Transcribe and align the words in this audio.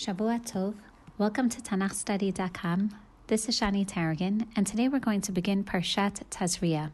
Shavua 0.00 0.40
Tov. 0.40 0.76
Welcome 1.18 1.50
to 1.50 1.60
TanachStudy.com. 1.60 2.94
This 3.26 3.50
is 3.50 3.60
Shani 3.60 3.86
Taragin, 3.86 4.46
and 4.56 4.66
today 4.66 4.88
we're 4.88 4.98
going 4.98 5.20
to 5.20 5.30
begin 5.30 5.62
Parshat 5.62 6.22
Tazria. 6.30 6.90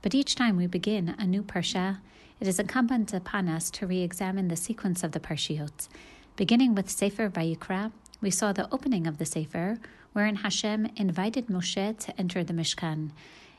But 0.00 0.14
each 0.14 0.34
time 0.34 0.56
we 0.56 0.66
begin 0.66 1.14
a 1.18 1.26
new 1.26 1.42
Parsha, 1.42 1.98
it 2.40 2.48
is 2.48 2.58
incumbent 2.58 3.12
upon 3.12 3.50
us 3.50 3.70
to 3.72 3.86
re 3.86 4.00
examine 4.00 4.48
the 4.48 4.56
sequence 4.56 5.04
of 5.04 5.12
the 5.12 5.20
Parshiot. 5.20 5.88
Beginning 6.36 6.74
with 6.74 6.88
Sefer 6.88 7.28
Vayikra, 7.28 7.92
we 8.22 8.30
saw 8.30 8.54
the 8.54 8.66
opening 8.72 9.06
of 9.06 9.18
the 9.18 9.26
Sefer, 9.26 9.76
wherein 10.14 10.36
Hashem 10.36 10.88
invited 10.96 11.48
Moshe 11.48 11.98
to 11.98 12.18
enter 12.18 12.42
the 12.42 12.54
Mishkan. 12.54 13.10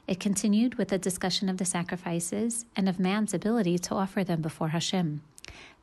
It 0.08 0.20
continued 0.20 0.80
with 0.80 0.92
a 0.92 0.98
discussion 0.98 1.48
of 1.48 1.58
the 1.58 1.64
sacrifices 1.64 2.66
and 2.76 2.90
of 2.90 3.00
man's 3.00 3.36
ability 3.36 3.78
to 3.78 3.94
offer 3.94 4.24
them 4.24 4.42
before 4.42 4.70
Hashem. 4.70 5.22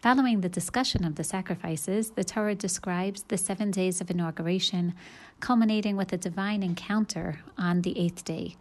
Following 0.01 0.41
the 0.41 0.49
discussion 0.49 1.05
of 1.05 1.17
the 1.17 1.25
sacrifices, 1.25 2.11
the 2.11 2.25
Torah 2.25 2.55
describes 2.55 3.25
the 3.25 3.39
seven 3.39 3.71
days 3.71 4.01
of 4.01 4.11
inauguration, 4.11 4.95
culminating 5.41 5.97
with 5.97 6.13
a 6.13 6.17
divine 6.17 6.63
encounter 6.63 7.41
on 7.59 7.83
the 7.83 7.99
eighth 7.99 8.25
day. 8.25 8.57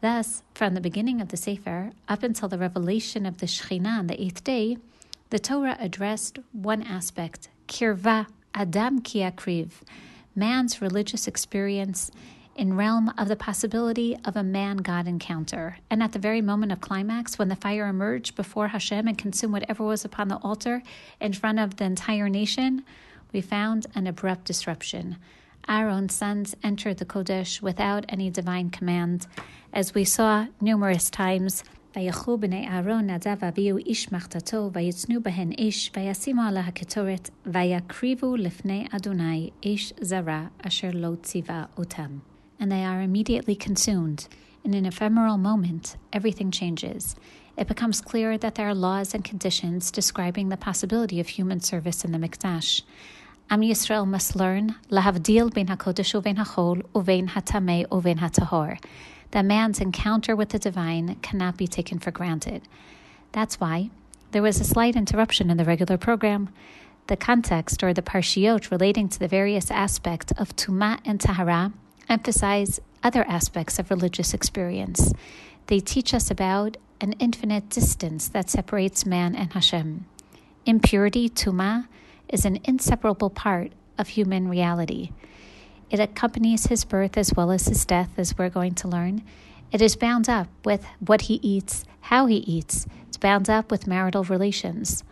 Thus, 0.00 0.42
from 0.54 0.74
the 0.74 0.80
beginning 0.80 1.20
of 1.20 1.28
the 1.28 1.36
Sefer 1.36 1.92
up 2.08 2.22
until 2.22 2.48
the 2.48 2.58
revelation 2.58 3.26
of 3.26 3.38
the 3.38 3.46
Shekhinah 3.46 3.98
on 3.98 4.06
the 4.06 4.20
eighth 4.22 4.44
day, 4.44 4.78
the 5.30 5.38
Torah 5.38 5.76
addressed 5.78 6.38
one 6.52 6.82
aspect, 6.82 7.48
kirva, 7.68 8.26
adam 8.54 9.00
ki 9.00 9.20
akriv, 9.20 9.70
man's 10.34 10.80
religious 10.80 11.26
experience 11.26 12.10
in 12.55 12.77
realm 12.77 13.11
of 13.17 13.27
the 13.27 13.35
possibility 13.35 14.17
of 14.23 14.35
a 14.35 14.43
man-God 14.43 15.07
encounter. 15.07 15.77
And 15.89 16.01
at 16.01 16.13
the 16.13 16.19
very 16.19 16.41
moment 16.41 16.71
of 16.71 16.79
climax, 16.79 17.37
when 17.37 17.49
the 17.49 17.55
fire 17.55 17.87
emerged 17.87 18.35
before 18.35 18.69
Hashem 18.69 19.07
and 19.07 19.17
consumed 19.17 19.53
whatever 19.53 19.83
was 19.83 20.05
upon 20.05 20.29
the 20.29 20.37
altar 20.37 20.81
in 21.19 21.33
front 21.33 21.59
of 21.59 21.75
the 21.75 21.83
entire 21.83 22.29
nation, 22.29 22.83
we 23.33 23.41
found 23.41 23.87
an 23.93 24.07
abrupt 24.07 24.45
disruption. 24.45 25.17
Our 25.67 25.89
own 25.89 26.09
sons 26.09 26.55
entered 26.63 26.97
the 26.99 27.05
Kodesh 27.05 27.61
without 27.61 28.05
any 28.07 28.29
divine 28.29 28.69
command, 28.69 29.27
as 29.73 29.93
we 29.93 30.05
saw 30.05 30.47
numerous 30.61 31.09
times. 31.09 31.63
ויחו 31.95 32.37
בני 32.37 32.67
אהרון 32.67 33.09
נדב 33.09 33.35
ואביהו 33.39 33.77
איש 33.77 34.11
מחתתו, 34.11 34.69
ויצנו 34.73 35.23
בהן 35.23 35.51
איש, 35.51 35.91
וישימו 35.95 36.41
על 36.41 36.57
הקטורת, 36.57 37.29
ויקריבו 37.45 38.35
לפני 38.35 38.87
אדוני 38.91 39.49
איש 39.63 39.93
זרה, 40.01 40.47
אשר 40.67 40.89
לא 40.93 41.11
ציווה 41.21 41.63
אותם 41.77 42.17
and 42.60 42.70
they 42.70 42.84
are 42.84 43.00
immediately 43.00 43.56
consumed. 43.56 44.28
In 44.62 44.74
an 44.74 44.84
ephemeral 44.84 45.38
moment, 45.38 45.96
everything 46.12 46.50
changes. 46.50 47.16
It 47.56 47.66
becomes 47.66 48.00
clear 48.00 48.36
that 48.38 48.54
there 48.54 48.68
are 48.68 48.74
laws 48.74 49.14
and 49.14 49.24
conditions 49.24 49.90
describing 49.90 50.50
the 50.50 50.56
possibility 50.56 51.18
of 51.18 51.28
human 51.28 51.60
service 51.60 52.04
in 52.04 52.12
the 52.12 52.18
Mikdash. 52.18 52.82
Am 53.48 53.62
Yisrael 53.62 54.06
must 54.06 54.36
learn 54.36 54.76
lahavdil 54.90 55.52
ben 55.52 55.66
hakodesh 55.66 56.14
uvein 56.14 56.36
hachol 56.36 56.82
uvein 56.94 57.30
hatamei 57.30 57.86
uvein 57.88 58.18
hatahor. 58.18 58.78
That 59.32 59.44
man's 59.44 59.80
encounter 59.80 60.36
with 60.36 60.50
the 60.50 60.58
divine 60.58 61.16
cannot 61.22 61.56
be 61.56 61.66
taken 61.66 61.98
for 61.98 62.10
granted. 62.10 62.62
That's 63.32 63.58
why 63.58 63.90
there 64.32 64.42
was 64.42 64.60
a 64.60 64.64
slight 64.64 64.94
interruption 64.94 65.50
in 65.50 65.56
the 65.56 65.64
regular 65.64 65.96
program. 65.96 66.50
The 67.08 67.16
context 67.16 67.82
or 67.82 67.92
the 67.92 68.02
parshiot 68.02 68.70
relating 68.70 69.08
to 69.08 69.18
the 69.18 69.26
various 69.26 69.70
aspects 69.70 70.32
of 70.38 70.54
Tuma 70.54 71.00
and 71.04 71.20
Tahara 71.20 71.72
emphasize 72.10 72.80
other 73.02 73.24
aspects 73.26 73.78
of 73.78 73.90
religious 73.90 74.34
experience. 74.34 75.12
They 75.68 75.80
teach 75.80 76.12
us 76.12 76.30
about 76.30 76.76
an 77.00 77.12
infinite 77.14 77.70
distance 77.70 78.28
that 78.28 78.50
separates 78.50 79.06
man 79.06 79.34
and 79.34 79.52
Hashem. 79.52 80.04
Impurity, 80.66 81.30
tuma, 81.30 81.88
is 82.28 82.44
an 82.44 82.58
inseparable 82.64 83.30
part 83.30 83.72
of 83.96 84.08
human 84.08 84.48
reality. 84.48 85.12
It 85.90 86.00
accompanies 86.00 86.66
his 86.66 86.84
birth 86.84 87.16
as 87.16 87.32
well 87.34 87.50
as 87.50 87.66
his 87.66 87.84
death, 87.84 88.10
as 88.18 88.36
we're 88.36 88.50
going 88.50 88.74
to 88.76 88.88
learn. 88.88 89.22
It 89.72 89.80
is 89.80 89.96
bound 89.96 90.28
up 90.28 90.48
with 90.64 90.84
what 90.98 91.22
he 91.22 91.34
eats, 91.42 91.84
how 92.02 92.26
he 92.26 92.36
eats. 92.36 92.86
It's 93.08 93.16
bound 93.16 93.48
up 93.48 93.70
with 93.70 93.86
marital 93.86 94.24
relations. 94.24 95.04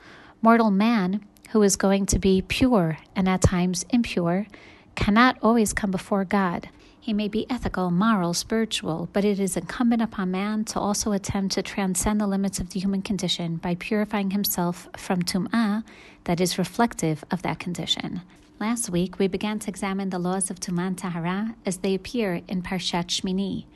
Mortal 0.42 0.70
man, 0.70 1.24
who 1.50 1.62
is 1.62 1.76
going 1.76 2.06
to 2.06 2.18
be 2.18 2.42
pure 2.42 2.98
and 3.16 3.28
at 3.28 3.40
times 3.40 3.86
impure, 3.90 4.46
cannot 4.94 5.38
always 5.42 5.72
come 5.72 5.90
before 5.90 6.24
God. 6.24 6.68
He 7.00 7.12
may 7.12 7.28
be 7.28 7.50
ethical, 7.50 7.90
moral, 7.90 8.34
spiritual, 8.34 9.08
but 9.12 9.24
it 9.24 9.40
is 9.40 9.56
incumbent 9.56 10.02
upon 10.02 10.30
man 10.30 10.64
to 10.66 10.80
also 10.80 11.12
attempt 11.12 11.54
to 11.54 11.62
transcend 11.62 12.20
the 12.20 12.26
limits 12.26 12.60
of 12.60 12.70
the 12.70 12.80
human 12.80 13.02
condition 13.02 13.56
by 13.56 13.76
purifying 13.76 14.32
himself 14.32 14.88
from 14.96 15.22
tum'ah 15.22 15.84
that 16.24 16.40
is 16.40 16.58
reflective 16.58 17.24
of 17.30 17.42
that 17.42 17.58
condition. 17.58 18.22
Last 18.60 18.90
week, 18.90 19.18
we 19.18 19.28
began 19.28 19.60
to 19.60 19.70
examine 19.70 20.10
the 20.10 20.18
laws 20.18 20.50
of 20.50 20.58
Tuman 20.58 20.96
Tahara 20.96 21.54
as 21.64 21.78
they 21.78 21.94
appear 21.94 22.42
in 22.48 22.60
Parshat 22.60 23.06
Shmini. 23.06 23.66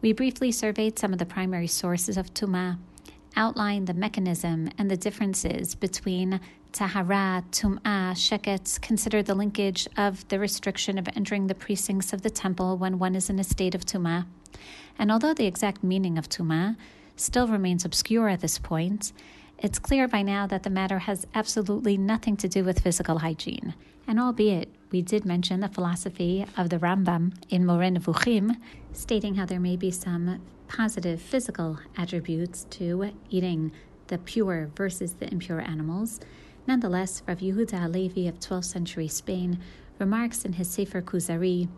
We 0.00 0.14
briefly 0.14 0.50
surveyed 0.50 0.98
some 0.98 1.12
of 1.12 1.18
the 1.18 1.26
primary 1.26 1.66
sources 1.66 2.16
of 2.16 2.32
Tumah, 2.32 2.78
outlined 3.36 3.86
the 3.86 3.94
mechanism 3.94 4.70
and 4.78 4.90
the 4.90 4.96
differences 4.96 5.74
between 5.74 6.40
tahara, 6.72 7.44
tum'ah, 7.50 8.12
sheket 8.12 8.80
consider 8.80 9.22
the 9.22 9.34
linkage 9.34 9.86
of 9.96 10.26
the 10.28 10.38
restriction 10.38 10.98
of 10.98 11.08
entering 11.14 11.46
the 11.46 11.54
precincts 11.54 12.12
of 12.12 12.22
the 12.22 12.30
temple 12.30 12.76
when 12.76 12.98
one 12.98 13.14
is 13.14 13.28
in 13.28 13.38
a 13.38 13.44
state 13.44 13.74
of 13.74 13.84
tum'ah. 13.84 14.26
And 14.98 15.10
although 15.10 15.34
the 15.34 15.46
exact 15.46 15.82
meaning 15.82 16.18
of 16.18 16.28
tum'ah 16.28 16.76
still 17.16 17.48
remains 17.48 17.84
obscure 17.84 18.28
at 18.28 18.40
this 18.40 18.58
point, 18.58 19.12
it's 19.58 19.78
clear 19.78 20.08
by 20.08 20.22
now 20.22 20.46
that 20.48 20.64
the 20.64 20.70
matter 20.70 21.00
has 21.00 21.26
absolutely 21.34 21.96
nothing 21.96 22.36
to 22.38 22.48
do 22.48 22.64
with 22.64 22.80
physical 22.80 23.18
hygiene. 23.18 23.74
And 24.08 24.18
albeit 24.18 24.68
we 24.90 25.02
did 25.02 25.24
mention 25.24 25.60
the 25.60 25.68
philosophy 25.68 26.44
of 26.56 26.68
the 26.70 26.78
Rambam 26.78 27.34
in 27.48 27.64
Moreh 27.64 27.90
Nevuchim, 27.90 28.56
stating 28.92 29.36
how 29.36 29.46
there 29.46 29.60
may 29.60 29.76
be 29.76 29.90
some 29.90 30.40
positive 30.76 31.20
physical 31.20 31.78
attributes 31.96 32.64
to 32.70 33.12
eating 33.30 33.70
the 34.06 34.18
pure 34.18 34.70
versus 34.74 35.14
the 35.14 35.30
impure 35.30 35.60
animals, 35.60 36.18
Nonetheless, 36.66 37.22
Rav 37.26 37.38
Yehuda 37.38 37.80
Halevi 37.80 38.28
of 38.28 38.38
12th 38.38 38.66
century 38.66 39.08
Spain 39.08 39.58
remarks 39.98 40.44
in 40.44 40.54
his 40.54 40.70
Sefer 40.70 41.02
Kuzari 41.02 41.68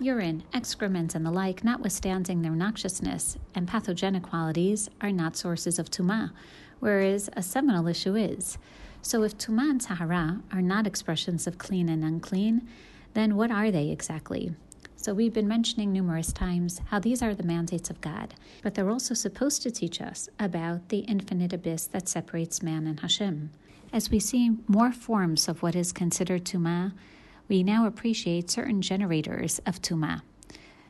urine, 0.00 0.42
excrement, 0.52 1.14
and 1.14 1.24
the 1.24 1.30
like, 1.30 1.62
notwithstanding 1.62 2.42
their 2.42 2.56
noxiousness 2.56 3.36
and 3.54 3.68
pathogenic 3.68 4.22
qualities, 4.22 4.88
are 5.00 5.12
not 5.12 5.36
sources 5.36 5.78
of 5.78 5.90
tuma, 5.90 6.32
whereas 6.80 7.30
a 7.34 7.42
seminal 7.42 7.86
issue 7.86 8.16
is. 8.16 8.58
So, 9.02 9.22
if 9.22 9.36
tuma 9.36 9.70
and 9.70 9.80
tahara 9.80 10.40
are 10.50 10.62
not 10.62 10.86
expressions 10.86 11.46
of 11.46 11.58
clean 11.58 11.88
and 11.88 12.02
unclean, 12.02 12.66
then 13.14 13.36
what 13.36 13.50
are 13.50 13.70
they 13.70 13.90
exactly? 13.90 14.54
So, 15.02 15.14
we've 15.14 15.34
been 15.34 15.48
mentioning 15.48 15.90
numerous 15.92 16.32
times 16.32 16.80
how 16.86 17.00
these 17.00 17.22
are 17.22 17.34
the 17.34 17.42
mandates 17.42 17.90
of 17.90 18.00
God, 18.00 18.34
but 18.62 18.74
they're 18.74 18.88
also 18.88 19.14
supposed 19.14 19.60
to 19.62 19.70
teach 19.72 20.00
us 20.00 20.28
about 20.38 20.90
the 20.90 21.00
infinite 21.00 21.52
abyss 21.52 21.88
that 21.88 22.08
separates 22.08 22.62
man 22.62 22.86
and 22.86 23.00
Hashem. 23.00 23.50
As 23.92 24.12
we 24.12 24.20
see 24.20 24.58
more 24.68 24.92
forms 24.92 25.48
of 25.48 25.60
what 25.60 25.74
is 25.74 25.90
considered 25.90 26.44
tuma, 26.44 26.92
we 27.48 27.64
now 27.64 27.84
appreciate 27.84 28.48
certain 28.48 28.80
generators 28.80 29.58
of 29.66 29.82
tuma. 29.82 30.22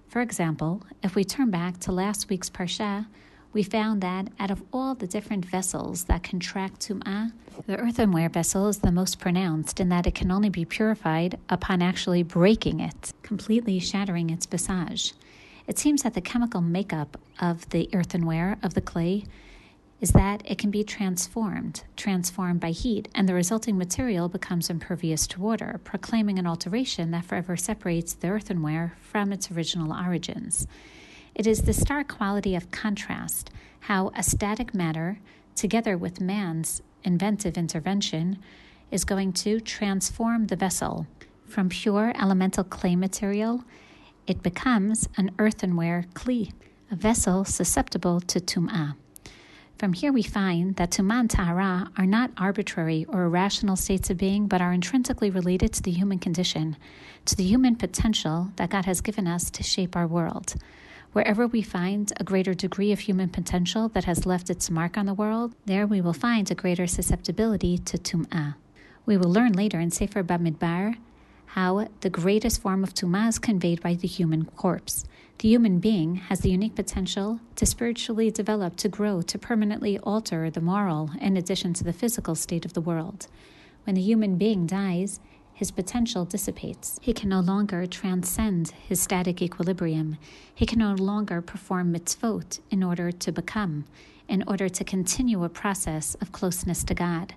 For 0.08 0.20
example, 0.20 0.82
if 1.02 1.14
we 1.14 1.24
turn 1.24 1.50
back 1.50 1.80
to 1.80 1.90
last 1.90 2.28
week's 2.28 2.50
parsha, 2.50 3.06
we 3.52 3.62
found 3.62 4.00
that 4.00 4.28
out 4.38 4.50
of 4.50 4.62
all 4.72 4.94
the 4.94 5.06
different 5.06 5.44
vessels 5.44 6.04
that 6.04 6.22
contract 6.22 6.80
tum'ah, 6.80 7.32
the 7.66 7.78
earthenware 7.78 8.30
vessel 8.30 8.68
is 8.68 8.78
the 8.78 8.90
most 8.90 9.18
pronounced 9.18 9.78
in 9.78 9.90
that 9.90 10.06
it 10.06 10.14
can 10.14 10.30
only 10.30 10.48
be 10.48 10.64
purified 10.64 11.38
upon 11.50 11.82
actually 11.82 12.22
breaking 12.22 12.80
it, 12.80 13.12
completely 13.22 13.78
shattering 13.78 14.30
its 14.30 14.46
visage. 14.46 15.12
It 15.66 15.78
seems 15.78 16.02
that 16.02 16.14
the 16.14 16.20
chemical 16.20 16.60
makeup 16.60 17.20
of 17.40 17.68
the 17.70 17.88
earthenware, 17.92 18.58
of 18.62 18.74
the 18.74 18.80
clay, 18.80 19.24
is 20.00 20.10
that 20.10 20.42
it 20.44 20.58
can 20.58 20.70
be 20.70 20.82
transformed, 20.82 21.84
transformed 21.96 22.58
by 22.58 22.70
heat, 22.70 23.06
and 23.14 23.28
the 23.28 23.34
resulting 23.34 23.78
material 23.78 24.28
becomes 24.28 24.68
impervious 24.68 25.28
to 25.28 25.40
water, 25.40 25.80
proclaiming 25.84 26.38
an 26.40 26.46
alteration 26.46 27.12
that 27.12 27.24
forever 27.24 27.56
separates 27.56 28.12
the 28.14 28.26
earthenware 28.26 28.96
from 29.00 29.32
its 29.32 29.50
original 29.52 29.92
origins. 29.92 30.66
It 31.34 31.46
is 31.46 31.62
the 31.62 31.72
stark 31.72 32.08
quality 32.08 32.54
of 32.54 32.70
contrast, 32.70 33.50
how 33.80 34.12
a 34.14 34.22
static 34.22 34.74
matter, 34.74 35.18
together 35.54 35.96
with 35.96 36.20
man's 36.20 36.82
inventive 37.04 37.56
intervention, 37.56 38.38
is 38.90 39.04
going 39.04 39.32
to 39.32 39.58
transform 39.58 40.46
the 40.46 40.56
vessel 40.56 41.06
from 41.46 41.70
pure 41.70 42.12
elemental 42.20 42.64
clay 42.64 42.96
material. 42.96 43.64
It 44.26 44.42
becomes 44.42 45.08
an 45.16 45.30
earthenware 45.38 46.04
kli, 46.12 46.52
a 46.90 46.96
vessel 46.96 47.44
susceptible 47.46 48.20
to 48.20 48.38
tum'ah. 48.38 48.94
From 49.78 49.94
here, 49.94 50.12
we 50.12 50.22
find 50.22 50.76
that 50.76 50.92
Tuman 50.92 51.28
Tahara 51.28 51.90
are 51.96 52.06
not 52.06 52.30
arbitrary 52.36 53.04
or 53.08 53.24
irrational 53.24 53.74
states 53.74 54.10
of 54.10 54.18
being, 54.18 54.46
but 54.46 54.60
are 54.60 54.72
intrinsically 54.72 55.30
related 55.30 55.72
to 55.72 55.82
the 55.82 55.90
human 55.90 56.18
condition, 56.18 56.76
to 57.24 57.34
the 57.34 57.42
human 57.42 57.74
potential 57.74 58.52
that 58.56 58.70
God 58.70 58.84
has 58.84 59.00
given 59.00 59.26
us 59.26 59.50
to 59.50 59.62
shape 59.62 59.96
our 59.96 60.06
world. 60.06 60.54
Wherever 61.12 61.46
we 61.46 61.60
find 61.60 62.10
a 62.18 62.24
greater 62.24 62.54
degree 62.54 62.90
of 62.90 63.00
human 63.00 63.28
potential 63.28 63.90
that 63.90 64.04
has 64.04 64.24
left 64.24 64.48
its 64.48 64.70
mark 64.70 64.96
on 64.96 65.04
the 65.04 65.12
world, 65.12 65.54
there 65.66 65.86
we 65.86 66.00
will 66.00 66.14
find 66.14 66.50
a 66.50 66.54
greater 66.54 66.86
susceptibility 66.86 67.76
to 67.76 67.98
Tum'ah. 67.98 68.54
We 69.04 69.18
will 69.18 69.30
learn 69.30 69.52
later 69.52 69.78
in 69.78 69.90
Sefer 69.90 70.22
Bamidbar 70.22 70.96
how 71.44 71.88
the 72.00 72.08
greatest 72.08 72.62
form 72.62 72.82
of 72.82 72.94
Tumah 72.94 73.28
is 73.28 73.38
conveyed 73.38 73.82
by 73.82 73.92
the 73.92 74.08
human 74.08 74.46
corpse. 74.46 75.04
The 75.40 75.48
human 75.48 75.80
being 75.80 76.14
has 76.14 76.40
the 76.40 76.50
unique 76.50 76.76
potential 76.76 77.40
to 77.56 77.66
spiritually 77.66 78.30
develop, 78.30 78.76
to 78.76 78.88
grow, 78.88 79.20
to 79.20 79.38
permanently 79.38 79.98
alter 79.98 80.48
the 80.48 80.62
moral 80.62 81.10
in 81.20 81.36
addition 81.36 81.74
to 81.74 81.84
the 81.84 81.92
physical 81.92 82.34
state 82.34 82.64
of 82.64 82.72
the 82.72 82.80
world. 82.80 83.26
When 83.84 83.96
the 83.96 84.00
human 84.00 84.38
being 84.38 84.66
dies, 84.66 85.20
his 85.62 85.70
potential 85.70 86.24
dissipates. 86.24 86.98
He 87.00 87.12
can 87.12 87.28
no 87.28 87.38
longer 87.38 87.86
transcend 87.86 88.72
his 88.88 89.00
static 89.00 89.40
equilibrium. 89.40 90.18
He 90.52 90.66
can 90.66 90.80
no 90.80 90.94
longer 90.94 91.40
perform 91.40 91.94
mitzvot 91.94 92.58
in 92.72 92.82
order 92.82 93.12
to 93.12 93.30
become, 93.30 93.84
in 94.26 94.42
order 94.48 94.68
to 94.68 94.82
continue 94.82 95.44
a 95.44 95.48
process 95.48 96.16
of 96.16 96.32
closeness 96.32 96.82
to 96.82 96.94
God. 96.94 97.34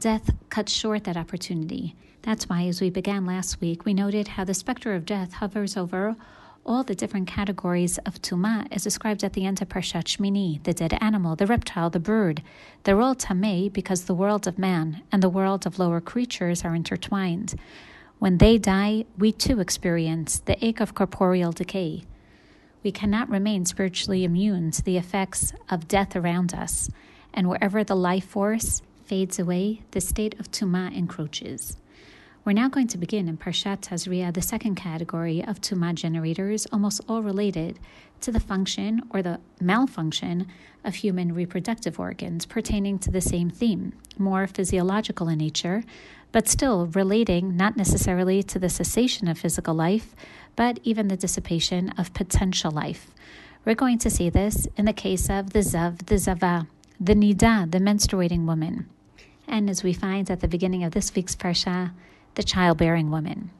Death 0.00 0.34
cuts 0.48 0.72
short 0.72 1.04
that 1.04 1.16
opportunity. 1.16 1.94
That's 2.22 2.48
why, 2.48 2.66
as 2.66 2.80
we 2.80 2.90
began 2.90 3.24
last 3.24 3.60
week, 3.60 3.84
we 3.84 3.94
noted 3.94 4.26
how 4.26 4.42
the 4.42 4.52
specter 4.52 4.96
of 4.96 5.06
death 5.06 5.34
hovers 5.34 5.76
over 5.76 6.16
all 6.70 6.84
the 6.84 6.94
different 6.94 7.26
categories 7.26 7.98
of 8.06 8.22
tuma 8.22 8.64
as 8.70 8.84
described 8.84 9.24
at 9.24 9.32
the 9.32 9.44
end 9.44 9.60
of 9.60 9.68
Parshat 9.68 10.04
Shmini, 10.04 10.62
the 10.62 10.72
dead 10.72 10.96
animal, 11.00 11.34
the 11.34 11.48
reptile, 11.48 11.90
the 11.90 11.98
bird. 11.98 12.44
They're 12.84 13.00
all 13.00 13.16
tamei 13.16 13.72
because 13.72 14.04
the 14.04 14.14
world 14.14 14.46
of 14.46 14.56
man 14.56 15.02
and 15.10 15.20
the 15.20 15.28
world 15.28 15.66
of 15.66 15.80
lower 15.80 16.00
creatures 16.00 16.64
are 16.64 16.76
intertwined. 16.76 17.56
When 18.20 18.38
they 18.38 18.56
die, 18.56 19.04
we 19.18 19.32
too 19.32 19.58
experience 19.58 20.38
the 20.38 20.64
ache 20.64 20.78
of 20.78 20.94
corporeal 20.94 21.50
decay. 21.50 22.04
We 22.84 22.92
cannot 22.92 23.28
remain 23.28 23.64
spiritually 23.64 24.22
immune 24.22 24.70
to 24.70 24.84
the 24.84 24.96
effects 24.96 25.52
of 25.68 25.88
death 25.88 26.14
around 26.14 26.54
us, 26.54 26.88
and 27.34 27.48
wherever 27.48 27.82
the 27.82 27.96
life 27.96 28.26
force 28.26 28.80
fades 29.04 29.40
away, 29.40 29.82
the 29.90 30.00
state 30.00 30.38
of 30.38 30.52
tuma 30.52 30.96
encroaches. 30.96 31.76
We're 32.42 32.52
now 32.52 32.70
going 32.70 32.86
to 32.88 32.96
begin 32.96 33.28
in 33.28 33.36
Parshat 33.36 33.82
Tazria, 33.82 34.32
the 34.32 34.40
second 34.40 34.76
category 34.76 35.44
of 35.44 35.60
Tumah 35.60 35.94
generators, 35.94 36.66
almost 36.72 37.02
all 37.06 37.22
related 37.22 37.78
to 38.22 38.32
the 38.32 38.40
function 38.40 39.02
or 39.10 39.20
the 39.20 39.40
malfunction 39.60 40.46
of 40.82 40.94
human 40.94 41.34
reproductive 41.34 42.00
organs 42.00 42.46
pertaining 42.46 42.98
to 43.00 43.10
the 43.10 43.20
same 43.20 43.50
theme, 43.50 43.92
more 44.16 44.46
physiological 44.46 45.28
in 45.28 45.36
nature, 45.36 45.84
but 46.32 46.48
still 46.48 46.86
relating 46.86 47.58
not 47.58 47.76
necessarily 47.76 48.42
to 48.44 48.58
the 48.58 48.70
cessation 48.70 49.28
of 49.28 49.38
physical 49.38 49.74
life, 49.74 50.14
but 50.56 50.80
even 50.82 51.08
the 51.08 51.18
dissipation 51.18 51.90
of 51.98 52.14
potential 52.14 52.70
life. 52.70 53.08
We're 53.66 53.74
going 53.74 53.98
to 53.98 54.08
see 54.08 54.30
this 54.30 54.66
in 54.78 54.86
the 54.86 54.94
case 54.94 55.28
of 55.28 55.52
the 55.52 55.58
Zav, 55.58 56.06
the 56.06 56.16
Zava, 56.16 56.66
the 56.98 57.14
Nida, 57.14 57.70
the 57.70 57.78
menstruating 57.80 58.46
woman. 58.46 58.88
And 59.46 59.68
as 59.68 59.82
we 59.82 59.92
find 59.92 60.30
at 60.30 60.40
the 60.40 60.48
beginning 60.48 60.84
of 60.84 60.92
this 60.92 61.14
week's 61.14 61.36
Parsha, 61.36 61.90
the 62.34 62.42
childbearing 62.42 63.10
woman. 63.10 63.50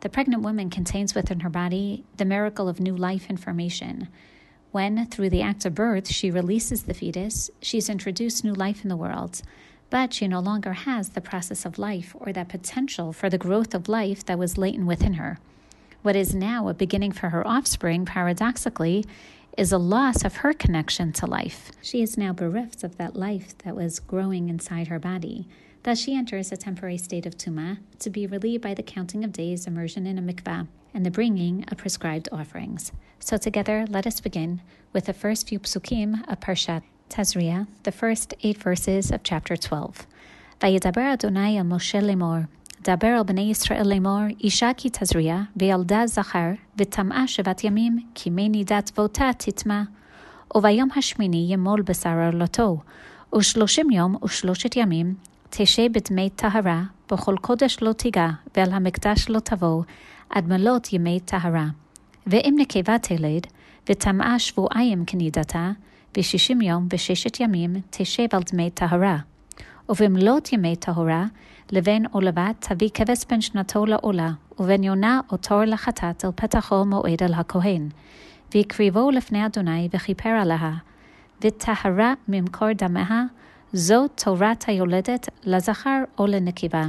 The 0.00 0.08
pregnant 0.08 0.42
woman 0.42 0.68
contains 0.68 1.14
within 1.14 1.40
her 1.40 1.50
body 1.50 2.04
the 2.16 2.24
miracle 2.24 2.68
of 2.68 2.80
new 2.80 2.96
life 2.96 3.30
information. 3.30 4.08
When, 4.72 5.06
through 5.06 5.30
the 5.30 5.42
act 5.42 5.64
of 5.64 5.74
birth, 5.74 6.08
she 6.08 6.30
releases 6.30 6.84
the 6.84 6.94
fetus, 6.94 7.50
she's 7.60 7.88
introduced 7.88 8.44
new 8.44 8.54
life 8.54 8.82
in 8.82 8.88
the 8.88 8.96
world, 8.96 9.42
but 9.90 10.14
she 10.14 10.26
no 10.26 10.40
longer 10.40 10.72
has 10.72 11.10
the 11.10 11.20
process 11.20 11.64
of 11.64 11.78
life 11.78 12.16
or 12.18 12.32
that 12.32 12.48
potential 12.48 13.12
for 13.12 13.28
the 13.28 13.38
growth 13.38 13.74
of 13.74 13.88
life 13.88 14.24
that 14.24 14.38
was 14.38 14.56
latent 14.56 14.86
within 14.86 15.14
her. 15.14 15.38
What 16.02 16.16
is 16.16 16.34
now 16.34 16.68
a 16.68 16.74
beginning 16.74 17.12
for 17.12 17.28
her 17.28 17.46
offspring, 17.46 18.06
paradoxically, 18.06 19.04
is 19.56 19.70
a 19.70 19.78
loss 19.78 20.24
of 20.24 20.36
her 20.36 20.52
connection 20.52 21.12
to 21.12 21.26
life. 21.26 21.70
She 21.82 22.02
is 22.02 22.16
now 22.16 22.32
bereft 22.32 22.82
of 22.82 22.96
that 22.96 23.14
life 23.14 23.56
that 23.58 23.76
was 23.76 24.00
growing 24.00 24.48
inside 24.48 24.88
her 24.88 24.98
body. 24.98 25.46
Thus, 25.83 25.99
she 25.99 26.15
enters 26.15 26.51
a 26.51 26.57
temporary 26.57 26.97
state 26.97 27.25
of 27.25 27.37
tuma 27.37 27.77
to 27.99 28.09
be 28.09 28.27
relieved 28.27 28.63
by 28.63 28.73
the 28.73 28.83
counting 28.83 29.23
of 29.23 29.31
days, 29.31 29.67
immersion 29.67 30.05
in 30.05 30.17
a 30.17 30.21
mikvah, 30.21 30.67
and 30.93 31.05
the 31.05 31.11
bringing 31.11 31.63
of 31.71 31.77
prescribed 31.77 32.27
offerings. 32.31 32.91
So, 33.19 33.37
together, 33.37 33.85
let 33.89 34.05
us 34.05 34.19
begin 34.19 34.61
with 34.93 35.05
the 35.05 35.13
first 35.13 35.47
few 35.47 35.59
psukim 35.59 36.27
of 36.29 36.39
Parshat 36.39 36.81
Tazria, 37.09 37.67
the 37.83 37.91
first 37.91 38.33
eight 38.43 38.57
verses 38.57 39.11
of 39.11 39.23
chapter 39.23 39.55
12. 39.55 40.05
וידבר 40.63 41.13
אדוני 41.13 41.59
אל 41.59 41.63
משה 41.63 42.01
לאמור, 42.01 42.37
דבר 42.83 43.17
אל 43.17 43.23
בני 43.23 43.51
ישראל 43.51 43.87
לאמור, 43.87 44.21
אישה 44.39 44.71
כי 44.77 44.89
תזריע, 44.89 45.41
וילדה 45.55 46.07
זכר, 46.07 46.49
וטמאה 46.77 47.27
שבעת 47.27 47.63
ימים, 47.63 47.99
כי 48.15 48.29
מי 48.29 48.49
נידת 48.49 48.91
ואותה 48.97 49.29
תטמא. 49.37 49.81
וביום 50.55 50.89
השמיני 50.95 51.47
ימול 51.49 51.81
בשר 51.81 52.25
עולתו, 52.25 52.77
ושלושים 53.35 53.91
יום 53.91 54.15
ושלושת 54.23 54.75
ימים 54.75 55.15
תשב 55.54 55.88
בדמי 55.92 56.30
טהרה, 56.30 56.82
בכל 57.10 57.36
קודש 57.40 57.78
לא 57.82 57.92
תיגע, 57.92 58.28
ואל 58.56 58.72
המקדש 58.72 59.28
לא 59.28 59.38
תבוא, 59.38 59.82
עד 60.30 60.48
מלות 60.48 60.92
ימי 60.92 61.20
טהרה. 61.20 61.66
ואם 62.26 62.54
נקבה 62.56 62.98
תלד, 62.98 63.46
וטמאה 63.88 64.38
שבועיים 64.38 65.04
כנידתה, 65.04 65.70
בשישים 66.16 66.60
יום 66.60 66.88
וששת 66.92 67.40
ימים 67.40 67.74
תשב 67.90 68.26
על 68.32 68.42
דמי 68.52 68.70
טהרה. 68.70 69.18
ובמלות 69.88 70.52
ימי 70.52 70.76
טהרה, 70.76 71.24
לבן 71.72 72.02
או 72.14 72.20
לבת 72.20 72.66
תביא 72.68 72.90
כבש 72.94 73.24
בן 73.30 73.40
שנתו 73.40 73.86
לעולה, 73.86 74.30
ובן 74.58 74.82
יונה 74.82 75.20
או 75.32 75.36
תור 75.36 75.64
לחטאת 75.64 76.24
אל 76.24 76.30
פתחו 76.36 76.84
מועד 76.84 77.22
אל 77.22 77.34
הכהן. 77.34 77.88
והקריבו 78.54 79.10
לפני 79.10 79.46
אדוני 79.46 79.88
וכיפר 79.92 80.28
עליה, 80.28 80.72
וטהרה 81.44 82.14
ממקור 82.28 82.72
דמיה, 82.72 83.24
זו 83.73 84.07
תורת 84.07 84.63
היולדת 84.67 85.29
לזכר 85.43 86.03
או 86.17 86.27
לנקבה. 86.27 86.87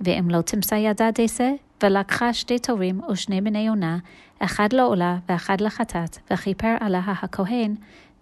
ואם 0.00 0.30
לא 0.30 0.40
תמצא 0.40 0.74
ידה 0.74 1.10
דסה, 1.14 1.50
ולקחה 1.82 2.32
שתי 2.32 2.58
תורים 2.58 3.00
ושני 3.10 3.40
בני 3.40 3.58
יונה, 3.58 3.98
אחד 4.38 4.72
לעולה 4.72 5.18
ואחד 5.28 5.60
לחטאת, 5.60 6.18
וכיפר 6.30 6.76
עליה 6.80 7.00
הכהן, 7.22 7.74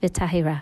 וטהרה. 0.02 0.58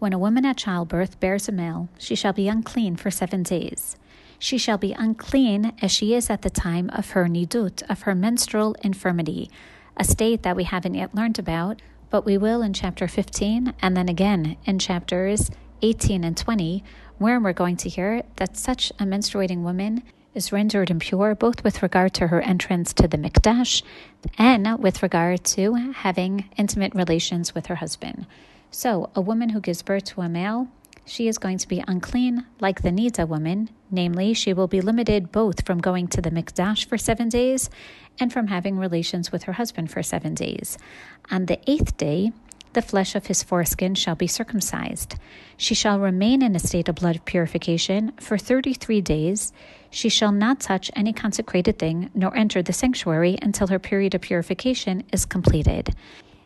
When 0.00 0.12
a 0.14 0.18
woman 0.18 0.46
at 0.46 0.56
childbirth 0.56 1.20
bears 1.20 1.48
a 1.48 1.52
male, 1.52 1.88
she 1.98 2.14
shall 2.14 2.32
be 2.32 2.48
unclean 2.48 2.96
for 2.96 3.10
seven 3.10 3.42
days. 3.42 3.96
She 4.38 4.56
shall 4.56 4.78
be 4.78 4.94
unclean 4.94 5.72
as 5.82 5.90
she 5.92 6.14
is 6.14 6.30
at 6.30 6.40
the 6.40 6.48
time 6.48 6.88
of 6.98 7.10
her 7.10 7.26
nidut, 7.26 7.82
of 7.92 8.02
her 8.06 8.14
menstrual 8.14 8.74
infirmity, 8.82 9.50
a 9.98 10.04
state 10.04 10.42
that 10.42 10.56
we 10.56 10.64
haven't 10.64 10.94
yet 10.94 11.14
learned 11.14 11.38
about, 11.38 11.82
but 12.08 12.24
we 12.24 12.38
will 12.38 12.62
in 12.62 12.72
chapter 12.72 13.06
15 13.06 13.74
and 13.82 13.94
then 13.94 14.08
again 14.08 14.56
in 14.64 14.78
chapters 14.78 15.50
18 15.85 16.23
and 16.23 16.35
20, 16.35 16.83
where 17.19 17.39
we're 17.39 17.53
going 17.53 17.77
to 17.77 17.89
hear 17.89 18.23
that 18.37 18.57
such 18.57 18.89
a 18.97 19.03
menstruating 19.03 19.61
woman 19.61 20.01
is 20.33 20.51
rendered 20.51 20.89
impure 20.89 21.35
both 21.35 21.63
with 21.63 21.83
regard 21.83 22.11
to 22.15 22.27
her 22.27 22.41
entrance 22.41 22.91
to 22.91 23.07
the 23.07 23.17
mikdash 23.17 23.83
and 24.39 24.79
with 24.79 25.03
regard 25.03 25.43
to 25.43 25.75
having 25.75 26.49
intimate 26.57 26.95
relations 26.95 27.53
with 27.53 27.67
her 27.67 27.75
husband. 27.75 28.25
So, 28.71 29.11
a 29.13 29.21
woman 29.21 29.49
who 29.49 29.61
gives 29.61 29.83
birth 29.83 30.05
to 30.05 30.21
a 30.21 30.27
male, 30.27 30.69
she 31.05 31.27
is 31.27 31.37
going 31.37 31.59
to 31.59 31.67
be 31.67 31.83
unclean 31.87 32.45
like 32.59 32.81
the 32.81 32.89
Nida 32.89 33.27
woman, 33.27 33.69
namely, 33.91 34.33
she 34.33 34.53
will 34.53 34.67
be 34.67 34.81
limited 34.81 35.31
both 35.31 35.67
from 35.67 35.77
going 35.77 36.07
to 36.07 36.21
the 36.21 36.31
mikdash 36.31 36.87
for 36.87 36.97
seven 36.97 37.29
days 37.29 37.69
and 38.19 38.33
from 38.33 38.47
having 38.47 38.79
relations 38.79 39.31
with 39.31 39.43
her 39.43 39.53
husband 39.53 39.91
for 39.91 40.01
seven 40.01 40.33
days. 40.33 40.79
On 41.29 41.45
the 41.45 41.59
eighth 41.69 41.95
day, 41.95 42.31
the 42.75 42.81
flesh 42.81 43.15
of 43.15 43.25
his 43.25 43.41
foreskin 43.41 43.95
shall 43.95 44.15
be 44.15 44.27
circumcised. 44.27 45.15
She 45.57 45.73
shall 45.73 45.99
remain 45.99 46.43
in 46.43 46.55
a 46.55 46.59
state 46.59 46.87
of 46.87 46.95
blood 46.95 47.21
purification 47.25 48.11
for 48.19 48.37
thirty 48.37 48.73
three 48.73 49.01
days. 49.01 49.51
She 49.89 50.09
shall 50.09 50.31
not 50.31 50.59
touch 50.59 50.91
any 50.95 51.13
consecrated 51.13 51.79
thing, 51.79 52.11
nor 52.13 52.35
enter 52.35 52.61
the 52.61 52.73
sanctuary 52.73 53.37
until 53.41 53.67
her 53.67 53.79
period 53.79 54.13
of 54.13 54.21
purification 54.21 55.03
is 55.11 55.25
completed. 55.25 55.95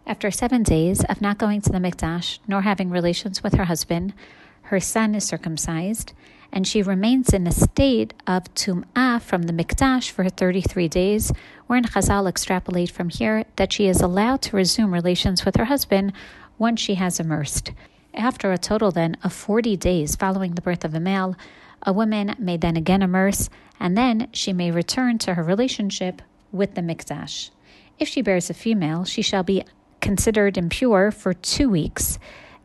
After 0.08 0.32
seven 0.32 0.64
days 0.64 1.04
of 1.04 1.20
not 1.20 1.38
going 1.38 1.62
to 1.62 1.72
the 1.72 1.80
mikdash 1.80 2.40
nor 2.48 2.62
having 2.62 2.90
relations 2.90 3.44
with 3.44 3.56
her 3.56 3.66
husband, 3.66 4.14
her 4.62 4.80
son 4.80 5.16
is 5.16 5.24
circumcised, 5.24 6.14
and 6.52 6.68
she 6.68 6.82
remains 6.82 7.34
in 7.34 7.48
a 7.48 7.52
state 7.52 8.14
of 8.28 8.54
tum'ah 8.56 9.22
from 9.22 9.44
the 9.44 9.54
mikdash 9.54 10.10
for 10.10 10.28
33 10.28 10.88
days, 10.88 11.32
wherein 11.68 11.84
Chazal 11.84 12.28
extrapolate 12.28 12.92
from 12.92 13.10
here 13.10 13.46
that 13.56 13.72
she 13.72 13.88
is 13.88 14.02
allowed 14.02 14.42
to 14.44 14.56
resume 14.56 14.94
relations 14.94 15.46
with 15.46 15.56
her 15.56 15.66
husband 15.66 16.14
once 16.58 16.80
she 16.80 16.96
has 16.96 17.20
immersed. 17.20 17.72
After 18.14 18.52
a 18.52 18.58
total 18.58 18.92
then 18.92 19.18
of 19.24 19.34
40 19.34 19.78
days 19.78 20.16
following 20.16 20.56
the 20.56 20.62
birth 20.62 20.84
of 20.84 20.94
a 20.94 21.00
male, 21.00 21.36
a 21.84 21.94
woman 21.94 22.36
may 22.40 22.58
then 22.58 22.76
again 22.76 23.02
immerse, 23.02 23.50
and 23.80 23.98
then 23.98 24.28
she 24.34 24.52
may 24.52 24.72
return 24.72 25.18
to 25.20 25.36
her 25.36 25.44
relationship 25.44 26.22
with 26.52 26.76
the 26.76 26.82
mikdash. 26.82 27.52
If 27.98 28.08
she 28.08 28.22
bears 28.22 28.50
a 28.50 28.54
female, 28.54 29.06
she 29.06 29.22
shall 29.22 29.44
be 29.44 29.64
considered 30.02 30.58
impure 30.58 31.12
for 31.12 31.34
two 31.34 31.70
weeks 31.70 32.18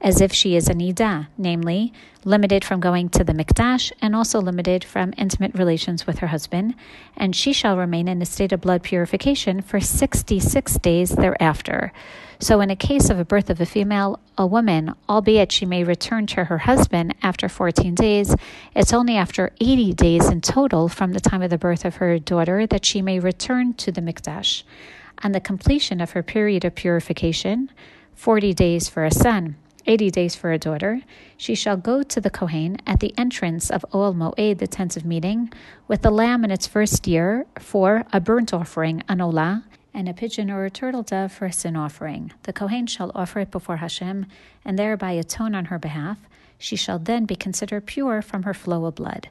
as 0.04 0.20
if 0.20 0.34
she 0.34 0.54
is 0.54 0.68
a 0.68 0.74
nida, 0.74 1.26
namely, 1.38 1.90
limited 2.26 2.62
from 2.62 2.78
going 2.78 3.08
to 3.08 3.24
the 3.24 3.32
mikdash 3.32 3.90
and 4.02 4.14
also 4.14 4.38
limited 4.38 4.84
from 4.84 5.14
intimate 5.16 5.54
relations 5.54 6.06
with 6.06 6.18
her 6.18 6.26
husband, 6.26 6.74
and 7.16 7.34
she 7.34 7.54
shall 7.54 7.78
remain 7.78 8.06
in 8.06 8.20
a 8.20 8.26
state 8.26 8.52
of 8.52 8.60
blood 8.60 8.82
purification 8.82 9.62
for 9.62 9.80
66 9.80 10.78
days 10.78 11.10
thereafter. 11.10 11.90
So, 12.38 12.60
in 12.60 12.68
a 12.68 12.76
case 12.76 13.08
of 13.08 13.18
a 13.18 13.24
birth 13.24 13.48
of 13.48 13.62
a 13.62 13.66
female, 13.66 14.20
a 14.36 14.46
woman, 14.46 14.94
albeit 15.08 15.50
she 15.50 15.64
may 15.64 15.82
return 15.82 16.26
to 16.28 16.44
her 16.44 16.58
husband 16.58 17.14
after 17.22 17.48
14 17.48 17.94
days, 17.94 18.36
it's 18.76 18.92
only 18.92 19.16
after 19.16 19.52
80 19.58 19.94
days 19.94 20.28
in 20.28 20.42
total 20.42 20.90
from 20.90 21.12
the 21.12 21.20
time 21.20 21.40
of 21.40 21.48
the 21.48 21.56
birth 21.56 21.86
of 21.86 21.96
her 21.96 22.18
daughter 22.18 22.66
that 22.66 22.84
she 22.84 23.00
may 23.00 23.18
return 23.18 23.72
to 23.74 23.90
the 23.90 24.02
mikdash. 24.02 24.64
On 25.22 25.32
the 25.32 25.40
completion 25.40 26.02
of 26.02 26.10
her 26.10 26.22
period 26.22 26.66
of 26.66 26.74
purification, 26.74 27.70
40 28.14 28.52
days 28.52 28.88
for 28.90 29.06
a 29.06 29.10
son, 29.10 29.56
80 29.86 30.10
days 30.10 30.34
for 30.34 30.52
a 30.52 30.58
daughter, 30.58 31.02
she 31.36 31.54
shall 31.54 31.76
go 31.76 32.02
to 32.02 32.20
the 32.20 32.30
Kohen 32.30 32.78
at 32.86 33.00
the 33.00 33.12
entrance 33.18 33.70
of 33.70 33.84
Ohel 33.92 34.14
Moed, 34.14 34.58
the 34.58 34.66
tent 34.66 34.96
of 34.96 35.04
meeting, 35.04 35.52
with 35.88 36.02
the 36.02 36.10
lamb 36.10 36.44
in 36.44 36.50
its 36.50 36.66
first 36.66 37.06
year 37.06 37.46
for 37.58 38.04
a 38.12 38.20
burnt 38.20 38.54
offering, 38.54 39.02
an 39.08 39.18
olah, 39.18 39.64
and 39.92 40.08
a 40.08 40.14
pigeon 40.14 40.50
or 40.50 40.64
a 40.64 40.70
turtle 40.70 41.02
dove 41.02 41.32
for 41.32 41.46
a 41.46 41.52
sin 41.52 41.76
offering. 41.76 42.32
The 42.44 42.52
Kohen 42.52 42.86
shall 42.86 43.12
offer 43.14 43.40
it 43.40 43.50
before 43.50 43.76
Hashem, 43.76 44.26
and 44.64 44.78
thereby 44.78 45.12
atone 45.12 45.54
on 45.54 45.66
her 45.66 45.78
behalf. 45.78 46.18
She 46.58 46.76
shall 46.76 46.98
then 46.98 47.26
be 47.26 47.36
considered 47.36 47.86
pure 47.86 48.22
from 48.22 48.44
her 48.44 48.54
flow 48.54 48.86
of 48.86 48.96
blood. 48.96 49.28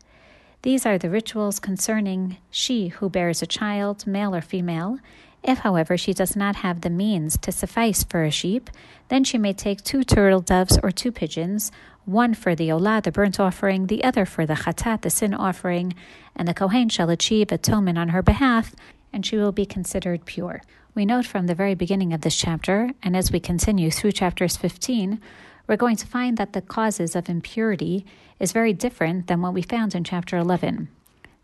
These 0.62 0.86
are 0.86 0.98
the 0.98 1.10
rituals 1.10 1.60
concerning 1.60 2.38
she 2.50 2.88
who 2.88 3.10
bears 3.10 3.41
a 3.41 3.48
child, 3.48 4.07
male 4.07 4.33
or 4.33 4.41
female, 4.41 5.00
if, 5.43 5.59
however, 5.59 5.97
she 5.97 6.13
does 6.13 6.35
not 6.35 6.57
have 6.57 6.81
the 6.81 6.89
means 6.89 7.38
to 7.39 7.51
suffice 7.51 8.03
for 8.03 8.23
a 8.23 8.31
sheep, 8.31 8.69
then 9.09 9.23
she 9.23 9.38
may 9.38 9.53
take 9.53 9.83
two 9.83 10.03
turtle 10.03 10.39
doves 10.39 10.79
or 10.81 10.91
two 10.91 11.12
pigeons, 11.12 11.71
one 12.05 12.33
for 12.33 12.55
the 12.55 12.69
olah, 12.69 13.03
the 13.03 13.12
burnt 13.12 13.39
offering, 13.39 13.88
the 13.88 14.03
other 14.03 14.25
for 14.25 14.45
the 14.45 14.53
chatat, 14.53 15.01
the 15.01 15.09
sin 15.09 15.33
offering, 15.33 15.93
and 16.35 16.47
the 16.47 16.53
kohen 16.53 16.89
shall 16.89 17.09
achieve 17.09 17.51
atonement 17.51 17.97
on 17.97 18.09
her 18.09 18.21
behalf, 18.21 18.73
and 19.12 19.25
she 19.25 19.38
will 19.38 19.51
be 19.51 19.65
considered 19.65 20.25
pure. 20.25 20.62
We 20.95 21.05
note 21.05 21.25
from 21.25 21.47
the 21.47 21.55
very 21.55 21.75
beginning 21.75 22.13
of 22.13 22.21
this 22.21 22.35
chapter, 22.35 22.91
and 23.01 23.15
as 23.15 23.31
we 23.31 23.39
continue 23.39 23.91
through 23.91 24.12
chapters 24.13 24.57
15, 24.57 25.19
we're 25.67 25.77
going 25.77 25.95
to 25.97 26.07
find 26.07 26.38
that 26.38 26.53
the 26.53 26.62
causes 26.62 27.15
of 27.15 27.29
impurity 27.29 28.05
is 28.39 28.51
very 28.51 28.73
different 28.73 29.27
than 29.27 29.41
what 29.41 29.53
we 29.53 29.62
found 29.62 29.95
in 29.95 30.03
chapter 30.03 30.38
11. 30.38 30.89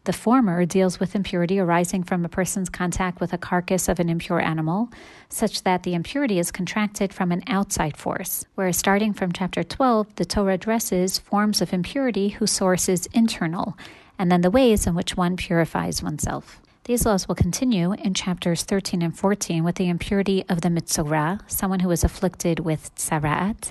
The 0.10 0.14
former 0.14 0.66
deals 0.66 1.00
with 1.00 1.14
impurity 1.14 1.60
arising 1.60 2.02
from 2.02 2.26
a 2.26 2.30
person's 2.30 2.68
contact 2.68 3.22
with 3.22 3.32
a 3.32 3.38
carcass 3.38 3.88
of 3.88 4.00
an 4.00 4.10
impure 4.10 4.40
animal, 4.40 4.90
such 5.30 5.62
that 5.62 5.84
the 5.84 5.94
impurity 5.94 6.40
is 6.40 6.50
contracted 6.52 7.14
from 7.14 7.32
an 7.32 7.44
outside 7.46 7.96
force, 7.96 8.44
whereas 8.56 8.76
starting 8.76 9.14
from 9.14 9.32
chapter 9.32 9.62
12, 9.62 10.16
the 10.16 10.26
Torah 10.26 10.56
addresses 10.56 11.20
forms 11.20 11.62
of 11.62 11.74
impurity 11.74 12.30
whose 12.30 12.50
source 12.50 12.90
is 12.90 13.08
internal, 13.14 13.78
and 14.18 14.32
then 14.32 14.42
the 14.42 14.50
ways 14.50 14.88
in 14.88 14.96
which 14.96 15.16
one 15.16 15.38
purifies 15.38 16.02
oneself. 16.02 16.60
These 16.86 17.06
laws 17.06 17.28
will 17.28 17.36
continue 17.36 17.92
in 17.94 18.16
chapters 18.16 18.64
13 18.64 19.04
and 19.04 19.16
14 19.16 19.64
with 19.64 19.76
the 19.76 19.90
impurity 19.90 20.44
of 20.50 20.62
the 20.62 20.70
mitzorah, 20.70 21.42
someone 21.46 21.82
who 21.82 21.92
is 21.92 22.04
afflicted 22.04 22.62
with 22.62 22.96
tzara'at, 22.96 23.70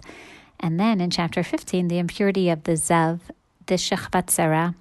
and 0.61 0.79
then 0.79 1.01
in 1.01 1.11
chapter 1.11 1.43
15, 1.43 1.89
the 1.89 1.99
impurity 1.99 2.49
of 2.49 2.63
the 2.63 2.75
zav, 2.75 3.23
the 3.67 3.75
shechvat 3.75 4.27
zera, 4.27 4.77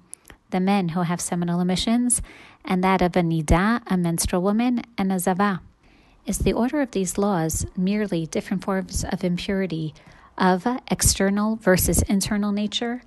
the 0.50 0.60
men 0.60 0.90
who 0.90 1.00
have 1.02 1.20
seminal 1.20 1.60
emissions, 1.60 2.22
and 2.64 2.82
that 2.82 3.02
of 3.02 3.16
a 3.16 3.20
nida, 3.20 3.82
a 3.86 3.96
menstrual 3.96 4.42
woman, 4.42 4.82
and 4.96 5.12
a 5.12 5.18
zava. 5.18 5.60
Is 6.26 6.38
the 6.38 6.52
order 6.52 6.80
of 6.80 6.90
these 6.90 7.16
laws 7.16 7.66
merely 7.76 8.26
different 8.26 8.64
forms 8.64 9.04
of 9.04 9.24
impurity 9.24 9.94
of 10.36 10.66
external 10.90 11.56
versus 11.56 12.02
internal 12.02 12.52
nature? 12.52 13.02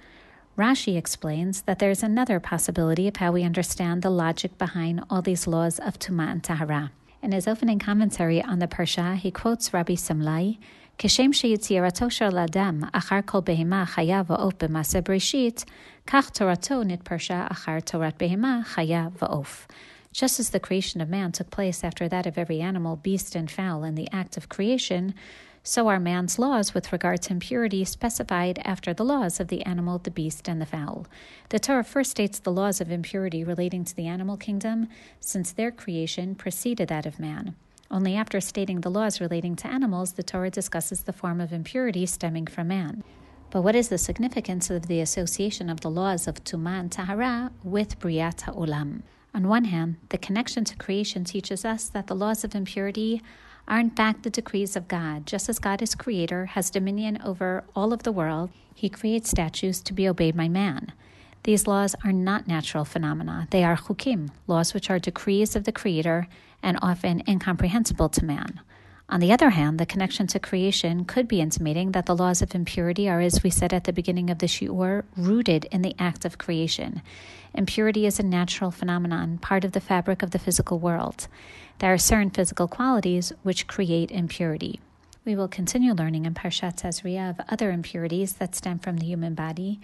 Rashi 0.57 0.97
explains 0.97 1.61
that 1.63 1.79
there 1.79 1.91
is 1.91 2.03
another 2.03 2.39
possibility 2.39 3.07
of 3.07 3.17
how 3.17 3.31
we 3.31 3.43
understand 3.43 4.01
the 4.01 4.09
logic 4.09 4.57
behind 4.57 5.03
all 5.09 5.21
these 5.21 5.47
laws 5.47 5.79
of 5.79 5.97
Tuma 5.97 6.31
and 6.31 6.43
Tahara. 6.43 6.91
In 7.21 7.31
his 7.31 7.47
opening 7.47 7.79
commentary 7.79 8.41
on 8.41 8.59
the 8.59 8.67
Parsha, 8.67 9.15
he 9.15 9.31
quotes 9.31 9.73
Rabbi 9.73 9.93
Simlai, 9.93 10.57
כשם 10.98 11.32
שיצירתו 11.32 12.10
של 12.10 12.38
אדם 12.38 12.80
אחר 12.92 13.18
כל 13.24 13.38
בהמה 13.44 13.86
חיה 13.86 14.22
ועוף 14.26 14.54
במעשה 14.64 15.00
בראשית, 15.00 15.64
כך 16.06 16.30
תורתו 16.30 16.82
נתפרשה 16.84 17.46
אחר 17.50 17.80
תורת 17.80 18.22
בהמה 18.22 18.60
חיה 18.64 19.08
ועוף. 19.22 19.66
Just 20.14 20.40
as 20.40 20.48
the 20.48 20.60
creation 20.60 21.00
of 21.02 21.10
man 21.10 21.30
took 21.30 21.50
place 21.50 21.84
after 21.84 22.08
that 22.08 22.26
of 22.26 22.38
every 22.38 22.60
animal, 22.62 22.96
beast, 22.96 23.36
and 23.36 23.50
fowl 23.50 23.84
in 23.84 23.96
the 23.96 24.08
act 24.20 24.38
of 24.38 24.48
creation, 24.48 25.12
so 25.62 25.88
are 25.88 26.00
man's 26.00 26.38
laws 26.38 26.72
with 26.72 26.92
regard 26.92 27.20
to 27.22 27.32
impurity 27.32 27.84
specified 27.84 28.58
after 28.64 28.94
the 28.94 29.04
laws 29.04 29.40
of 29.40 29.48
the 29.48 29.62
animal, 29.66 29.98
the 29.98 30.10
beast, 30.10 30.48
and 30.48 30.58
the 30.58 30.72
fowl. 30.74 31.06
The 31.50 31.58
Torah 31.58 31.84
first 31.84 32.12
states 32.12 32.38
the 32.38 32.52
laws 32.52 32.80
of 32.80 32.90
impurity 32.90 33.44
relating 33.44 33.84
to 33.84 33.94
the 33.94 34.06
animal 34.06 34.36
kingdom, 34.36 34.88
since 35.20 35.52
their 35.52 35.72
creation 35.72 36.34
preceded 36.34 36.88
that 36.88 37.04
of 37.04 37.18
man. 37.18 37.54
Only 37.91 38.15
after 38.15 38.39
stating 38.39 38.81
the 38.81 38.89
laws 38.89 39.19
relating 39.19 39.57
to 39.57 39.67
animals, 39.67 40.13
the 40.13 40.23
Torah 40.23 40.49
discusses 40.49 41.03
the 41.03 41.11
form 41.11 41.41
of 41.41 41.51
impurity 41.51 42.05
stemming 42.05 42.47
from 42.47 42.69
man. 42.69 43.03
But 43.49 43.63
what 43.63 43.75
is 43.75 43.89
the 43.89 43.97
significance 43.97 44.69
of 44.69 44.87
the 44.87 45.01
association 45.01 45.69
of 45.69 45.81
the 45.81 45.89
laws 45.89 46.25
of 46.25 46.41
Tuma 46.45 46.79
and 46.79 46.89
Tahara 46.89 47.51
with 47.63 47.99
Briat 47.99 48.43
HaOlam? 48.43 49.01
On 49.33 49.49
one 49.49 49.65
hand, 49.65 49.97
the 50.07 50.17
connection 50.17 50.63
to 50.63 50.77
creation 50.77 51.25
teaches 51.25 51.65
us 51.65 51.89
that 51.89 52.07
the 52.07 52.15
laws 52.15 52.45
of 52.45 52.55
impurity 52.55 53.21
are 53.67 53.79
in 53.79 53.89
fact 53.89 54.23
the 54.23 54.29
decrees 54.29 54.77
of 54.77 54.87
God. 54.87 55.27
Just 55.27 55.49
as 55.49 55.59
God 55.59 55.81
is 55.81 55.93
creator, 55.93 56.45
has 56.47 56.69
dominion 56.69 57.21
over 57.23 57.65
all 57.75 57.91
of 57.91 58.03
the 58.03 58.11
world, 58.13 58.51
he 58.73 58.87
creates 58.87 59.29
statutes 59.29 59.81
to 59.81 59.93
be 59.93 60.07
obeyed 60.07 60.37
by 60.37 60.47
man. 60.47 60.93
These 61.43 61.67
laws 61.67 61.95
are 62.05 62.11
not 62.13 62.47
natural 62.47 62.85
phenomena. 62.85 63.47
They 63.49 63.63
are 63.63 63.75
chukim, 63.75 64.29
laws 64.47 64.73
which 64.73 64.89
are 64.89 64.99
decrees 64.99 65.55
of 65.55 65.63
the 65.63 65.71
Creator 65.71 66.27
and 66.63 66.77
often 66.81 67.23
incomprehensible 67.27 68.09
to 68.09 68.25
man. 68.25 68.61
On 69.11 69.19
the 69.19 69.33
other 69.33 69.49
hand, 69.49 69.77
the 69.77 69.85
connection 69.85 70.25
to 70.27 70.39
creation 70.39 71.03
could 71.03 71.27
be 71.27 71.41
intimating 71.41 71.91
that 71.91 72.05
the 72.05 72.15
laws 72.15 72.41
of 72.41 72.55
impurity 72.55 73.09
are, 73.09 73.19
as 73.19 73.43
we 73.43 73.49
said 73.49 73.73
at 73.73 73.83
the 73.83 73.91
beginning 73.91 74.29
of 74.29 74.39
the 74.39 74.45
shiur, 74.45 75.03
rooted 75.17 75.65
in 75.65 75.81
the 75.81 75.95
act 75.99 76.23
of 76.23 76.37
creation. 76.37 77.01
Impurity 77.53 78.05
is 78.05 78.21
a 78.21 78.23
natural 78.23 78.71
phenomenon, 78.71 79.37
part 79.37 79.65
of 79.65 79.73
the 79.73 79.81
fabric 79.81 80.23
of 80.23 80.31
the 80.31 80.39
physical 80.39 80.79
world. 80.79 81.27
There 81.79 81.91
are 81.91 81.97
certain 81.97 82.29
physical 82.29 82.69
qualities 82.69 83.33
which 83.43 83.67
create 83.67 84.11
impurity. 84.11 84.79
We 85.25 85.35
will 85.35 85.49
continue 85.49 85.93
learning 85.93 86.25
in 86.25 86.33
Parshat 86.33 86.81
Tazria 86.81 87.29
of 87.29 87.45
other 87.49 87.69
impurities 87.69 88.33
that 88.33 88.55
stem 88.55 88.79
from 88.79 88.97
the 88.97 89.05
human 89.05 89.35
body 89.35 89.81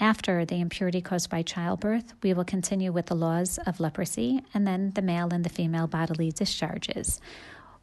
after 0.00 0.44
the 0.44 0.60
impurity 0.60 1.00
caused 1.00 1.28
by 1.28 1.42
childbirth, 1.42 2.14
we 2.22 2.32
will 2.32 2.44
continue 2.44 2.90
with 2.90 3.06
the 3.06 3.14
laws 3.14 3.58
of 3.66 3.78
leprosy 3.78 4.42
and 4.54 4.66
then 4.66 4.92
the 4.94 5.02
male 5.02 5.28
and 5.32 5.44
the 5.44 5.50
female 5.50 5.86
bodily 5.86 6.32
discharges. 6.32 7.20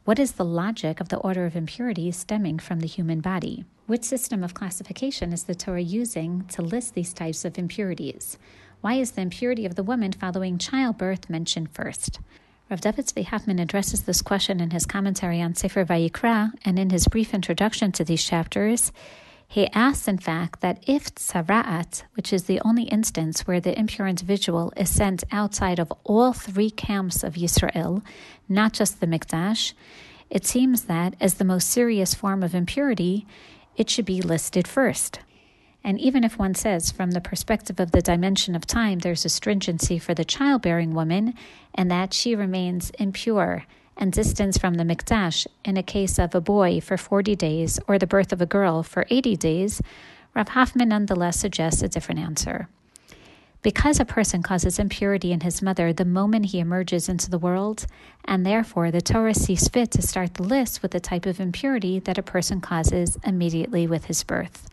What 0.04 0.18
is 0.18 0.32
the 0.32 0.44
logic 0.44 1.00
of 1.00 1.10
the 1.10 1.18
order 1.18 1.46
of 1.46 1.54
impurities 1.54 2.16
stemming 2.16 2.58
from 2.58 2.80
the 2.80 2.86
human 2.86 3.20
body? 3.20 3.64
Which 3.86 4.04
system 4.04 4.42
of 4.42 4.54
classification 4.54 5.32
is 5.32 5.44
the 5.44 5.54
Torah 5.54 5.80
using 5.80 6.44
to 6.46 6.62
list 6.62 6.94
these 6.94 7.12
types 7.12 7.44
of 7.44 7.56
impurities? 7.56 8.36
Why 8.80 8.94
is 8.94 9.12
the 9.12 9.22
impurity 9.22 9.64
of 9.66 9.74
the 9.74 9.82
woman 9.82 10.12
following 10.12 10.58
childbirth 10.58 11.30
mentioned 11.30 11.70
first? 11.72 12.20
Rav 12.70 12.80
David 12.80 13.06
Zvi 13.06 13.24
Hoffman 13.24 13.58
addresses 13.58 14.02
this 14.02 14.20
question 14.20 14.60
in 14.60 14.70
his 14.70 14.84
commentary 14.86 15.40
on 15.40 15.54
Sefer 15.54 15.84
Vayikra, 15.84 16.52
and 16.64 16.78
in 16.78 16.90
his 16.90 17.08
brief 17.08 17.32
introduction 17.32 17.92
to 17.92 18.04
these 18.04 18.22
chapters, 18.22 18.92
he 19.50 19.66
asks, 19.72 20.06
in 20.06 20.18
fact, 20.18 20.60
that 20.60 20.84
if 20.86 21.14
tzara'at, 21.14 22.02
which 22.12 22.34
is 22.34 22.44
the 22.44 22.60
only 22.60 22.82
instance 22.84 23.46
where 23.46 23.60
the 23.60 23.76
impure 23.78 24.06
individual 24.06 24.74
is 24.76 24.90
sent 24.90 25.24
outside 25.32 25.78
of 25.78 25.90
all 26.04 26.34
three 26.34 26.70
camps 26.70 27.24
of 27.24 27.32
Yisrael, 27.32 28.02
not 28.46 28.74
just 28.74 29.00
the 29.00 29.06
Mikdash, 29.06 29.72
it 30.28 30.44
seems 30.44 30.82
that 30.82 31.14
as 31.18 31.34
the 31.34 31.46
most 31.46 31.70
serious 31.70 32.12
form 32.12 32.42
of 32.42 32.54
impurity, 32.54 33.26
it 33.74 33.88
should 33.88 34.04
be 34.04 34.20
listed 34.20 34.68
first. 34.68 35.20
And 35.82 35.98
even 35.98 36.24
if 36.24 36.38
one 36.38 36.54
says, 36.54 36.92
from 36.92 37.12
the 37.12 37.20
perspective 37.20 37.80
of 37.80 37.92
the 37.92 38.02
dimension 38.02 38.54
of 38.54 38.66
time, 38.66 38.98
there's 38.98 39.24
a 39.24 39.30
stringency 39.30 39.98
for 39.98 40.12
the 40.12 40.26
childbearing 40.26 40.92
woman, 40.92 41.32
and 41.74 41.90
that 41.90 42.12
she 42.12 42.34
remains 42.34 42.90
impure 42.98 43.64
and 43.98 44.12
distance 44.12 44.56
from 44.56 44.74
the 44.74 44.84
mikdash 44.84 45.46
in 45.64 45.76
a 45.76 45.82
case 45.82 46.18
of 46.18 46.34
a 46.34 46.40
boy 46.40 46.80
for 46.80 46.96
40 46.96 47.36
days 47.36 47.78
or 47.86 47.98
the 47.98 48.06
birth 48.06 48.32
of 48.32 48.40
a 48.40 48.46
girl 48.46 48.82
for 48.82 49.04
80 49.10 49.36
days, 49.36 49.82
Rav 50.34 50.50
Hoffman 50.50 50.88
nonetheless 50.88 51.38
suggests 51.38 51.82
a 51.82 51.88
different 51.88 52.20
answer. 52.20 52.68
Because 53.60 53.98
a 53.98 54.04
person 54.04 54.42
causes 54.42 54.78
impurity 54.78 55.32
in 55.32 55.40
his 55.40 55.60
mother 55.60 55.92
the 55.92 56.04
moment 56.04 56.46
he 56.46 56.60
emerges 56.60 57.08
into 57.08 57.28
the 57.28 57.38
world, 57.38 57.86
and 58.24 58.46
therefore 58.46 58.92
the 58.92 59.00
Torah 59.00 59.34
sees 59.34 59.66
fit 59.66 59.90
to 59.90 60.02
start 60.02 60.34
the 60.34 60.44
list 60.44 60.80
with 60.80 60.92
the 60.92 61.00
type 61.00 61.26
of 61.26 61.40
impurity 61.40 61.98
that 61.98 62.18
a 62.18 62.22
person 62.22 62.60
causes 62.60 63.18
immediately 63.24 63.86
with 63.86 64.04
his 64.04 64.22
birth. 64.22 64.68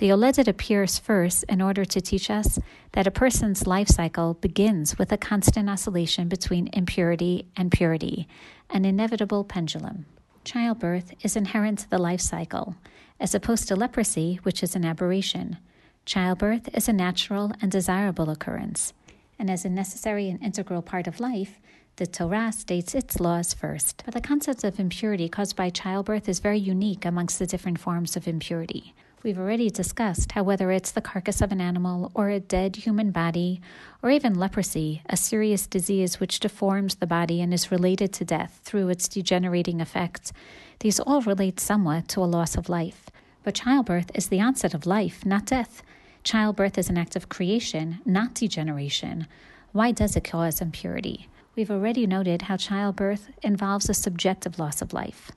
The 0.00 0.08
Yoledet 0.08 0.48
appears 0.48 0.98
first 0.98 1.44
in 1.44 1.60
order 1.60 1.84
to 1.84 2.00
teach 2.00 2.30
us 2.30 2.58
that 2.92 3.06
a 3.06 3.10
person's 3.10 3.66
life 3.66 3.88
cycle 3.88 4.32
begins 4.32 4.96
with 4.96 5.12
a 5.12 5.18
constant 5.18 5.68
oscillation 5.68 6.26
between 6.26 6.70
impurity 6.72 7.48
and 7.54 7.70
purity, 7.70 8.26
an 8.70 8.86
inevitable 8.86 9.44
pendulum. 9.44 10.06
Childbirth 10.42 11.12
is 11.20 11.36
inherent 11.36 11.80
to 11.80 11.90
the 11.90 11.98
life 11.98 12.22
cycle, 12.22 12.76
as 13.20 13.34
opposed 13.34 13.68
to 13.68 13.76
leprosy, 13.76 14.40
which 14.42 14.62
is 14.62 14.74
an 14.74 14.86
aberration. 14.86 15.58
Childbirth 16.06 16.74
is 16.74 16.88
a 16.88 16.94
natural 16.94 17.52
and 17.60 17.70
desirable 17.70 18.30
occurrence, 18.30 18.94
and 19.38 19.50
as 19.50 19.66
a 19.66 19.68
necessary 19.68 20.30
and 20.30 20.42
integral 20.42 20.80
part 20.80 21.08
of 21.08 21.20
life, 21.20 21.60
the 21.96 22.06
Torah 22.06 22.52
states 22.52 22.94
its 22.94 23.20
laws 23.20 23.52
first. 23.52 24.02
But 24.06 24.14
the 24.14 24.22
concept 24.22 24.64
of 24.64 24.80
impurity 24.80 25.28
caused 25.28 25.56
by 25.56 25.68
childbirth 25.68 26.26
is 26.26 26.38
very 26.38 26.58
unique 26.58 27.04
amongst 27.04 27.38
the 27.38 27.46
different 27.46 27.78
forms 27.78 28.16
of 28.16 28.26
impurity. 28.26 28.94
We've 29.22 29.38
already 29.38 29.68
discussed 29.68 30.32
how 30.32 30.44
whether 30.44 30.70
it's 30.70 30.92
the 30.92 31.02
carcass 31.02 31.42
of 31.42 31.52
an 31.52 31.60
animal 31.60 32.10
or 32.14 32.30
a 32.30 32.40
dead 32.40 32.76
human 32.76 33.10
body, 33.10 33.60
or 34.02 34.10
even 34.10 34.32
leprosy, 34.32 35.02
a 35.10 35.16
serious 35.16 35.66
disease 35.66 36.18
which 36.18 36.40
deforms 36.40 36.94
the 36.94 37.06
body 37.06 37.42
and 37.42 37.52
is 37.52 37.70
related 37.70 38.14
to 38.14 38.24
death 38.24 38.60
through 38.64 38.88
its 38.88 39.08
degenerating 39.08 39.80
effects, 39.80 40.32
these 40.78 40.98
all 40.98 41.20
relate 41.20 41.60
somewhat 41.60 42.08
to 42.08 42.20
a 42.20 42.24
loss 42.24 42.56
of 42.56 42.70
life. 42.70 43.10
But 43.44 43.56
childbirth 43.56 44.10
is 44.14 44.28
the 44.28 44.40
onset 44.40 44.72
of 44.72 44.86
life, 44.86 45.26
not 45.26 45.44
death. 45.44 45.82
Childbirth 46.24 46.78
is 46.78 46.88
an 46.88 46.96
act 46.96 47.14
of 47.14 47.28
creation, 47.28 47.98
not 48.06 48.32
degeneration. 48.32 49.26
Why 49.72 49.92
does 49.92 50.16
it 50.16 50.24
cause 50.24 50.62
impurity? 50.62 51.28
We've 51.56 51.70
already 51.70 52.06
noted 52.06 52.42
how 52.42 52.56
childbirth 52.56 53.28
involves 53.42 53.90
a 53.90 53.94
subjective 53.94 54.58
loss 54.58 54.80
of 54.80 54.94
life. 54.94 55.30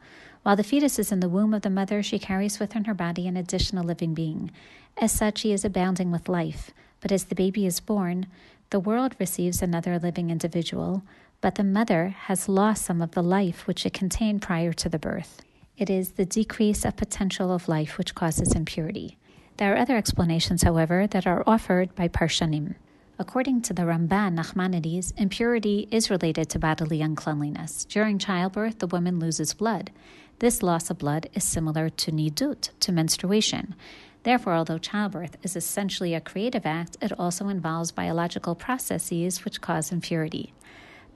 While 0.43 0.57
the 0.57 0.63
fetus 0.63 0.99
is 0.99 1.11
in 1.11 1.21
the 1.21 1.29
womb 1.29 1.53
of 1.53 1.61
the 1.61 1.69
mother, 1.69 2.03
she 2.03 2.19
carries 2.19 2.59
within 2.59 2.83
her 2.83 2.93
body 2.93 3.27
an 3.27 3.37
additional 3.37 3.85
living 3.85 4.13
being. 4.13 4.51
As 4.97 5.11
such, 5.11 5.39
she 5.39 5.53
is 5.53 5.63
abounding 5.63 6.11
with 6.11 6.29
life. 6.29 6.71
But 6.99 7.11
as 7.13 7.25
the 7.25 7.35
baby 7.35 7.65
is 7.65 7.79
born, 7.79 8.27
the 8.69 8.79
world 8.79 9.15
receives 9.19 9.61
another 9.61 9.97
living 9.97 10.29
individual, 10.29 11.03
but 11.39 11.55
the 11.55 11.63
mother 11.63 12.09
has 12.09 12.49
lost 12.49 12.83
some 12.85 13.01
of 13.01 13.11
the 13.11 13.23
life 13.23 13.67
which 13.67 13.85
it 13.85 13.93
contained 13.93 14.41
prior 14.41 14.73
to 14.73 14.89
the 14.89 14.99
birth. 14.99 15.41
It 15.77 15.89
is 15.89 16.11
the 16.11 16.25
decrease 16.25 16.85
of 16.85 16.97
potential 16.97 17.53
of 17.53 17.67
life 17.67 17.97
which 17.97 18.15
causes 18.15 18.53
impurity. 18.53 19.17
There 19.57 19.73
are 19.73 19.77
other 19.77 19.95
explanations, 19.95 20.63
however, 20.63 21.07
that 21.07 21.25
are 21.25 21.43
offered 21.47 21.95
by 21.95 22.09
Parshanim. 22.09 22.75
According 23.19 23.61
to 23.63 23.73
the 23.73 23.83
Ramban 23.83 24.35
Nachmanides, 24.35 25.13
impurity 25.17 25.87
is 25.91 26.09
related 26.09 26.49
to 26.49 26.59
bodily 26.59 27.01
uncleanliness. 27.01 27.85
During 27.85 28.17
childbirth, 28.17 28.79
the 28.79 28.87
woman 28.87 29.19
loses 29.19 29.53
blood. 29.53 29.91
This 30.39 30.61
loss 30.61 30.89
of 30.89 30.97
blood 30.97 31.29
is 31.33 31.43
similar 31.43 31.89
to 31.89 32.11
nidut, 32.11 32.69
to 32.81 32.91
menstruation. 32.91 33.75
Therefore, 34.23 34.53
although 34.53 34.77
childbirth 34.77 35.37
is 35.43 35.55
essentially 35.55 36.13
a 36.13 36.21
creative 36.21 36.65
act, 36.65 36.97
it 37.01 37.17
also 37.19 37.49
involves 37.49 37.91
biological 37.91 38.55
processes 38.55 39.45
which 39.45 39.61
cause 39.61 39.91
impurity. 39.91 40.53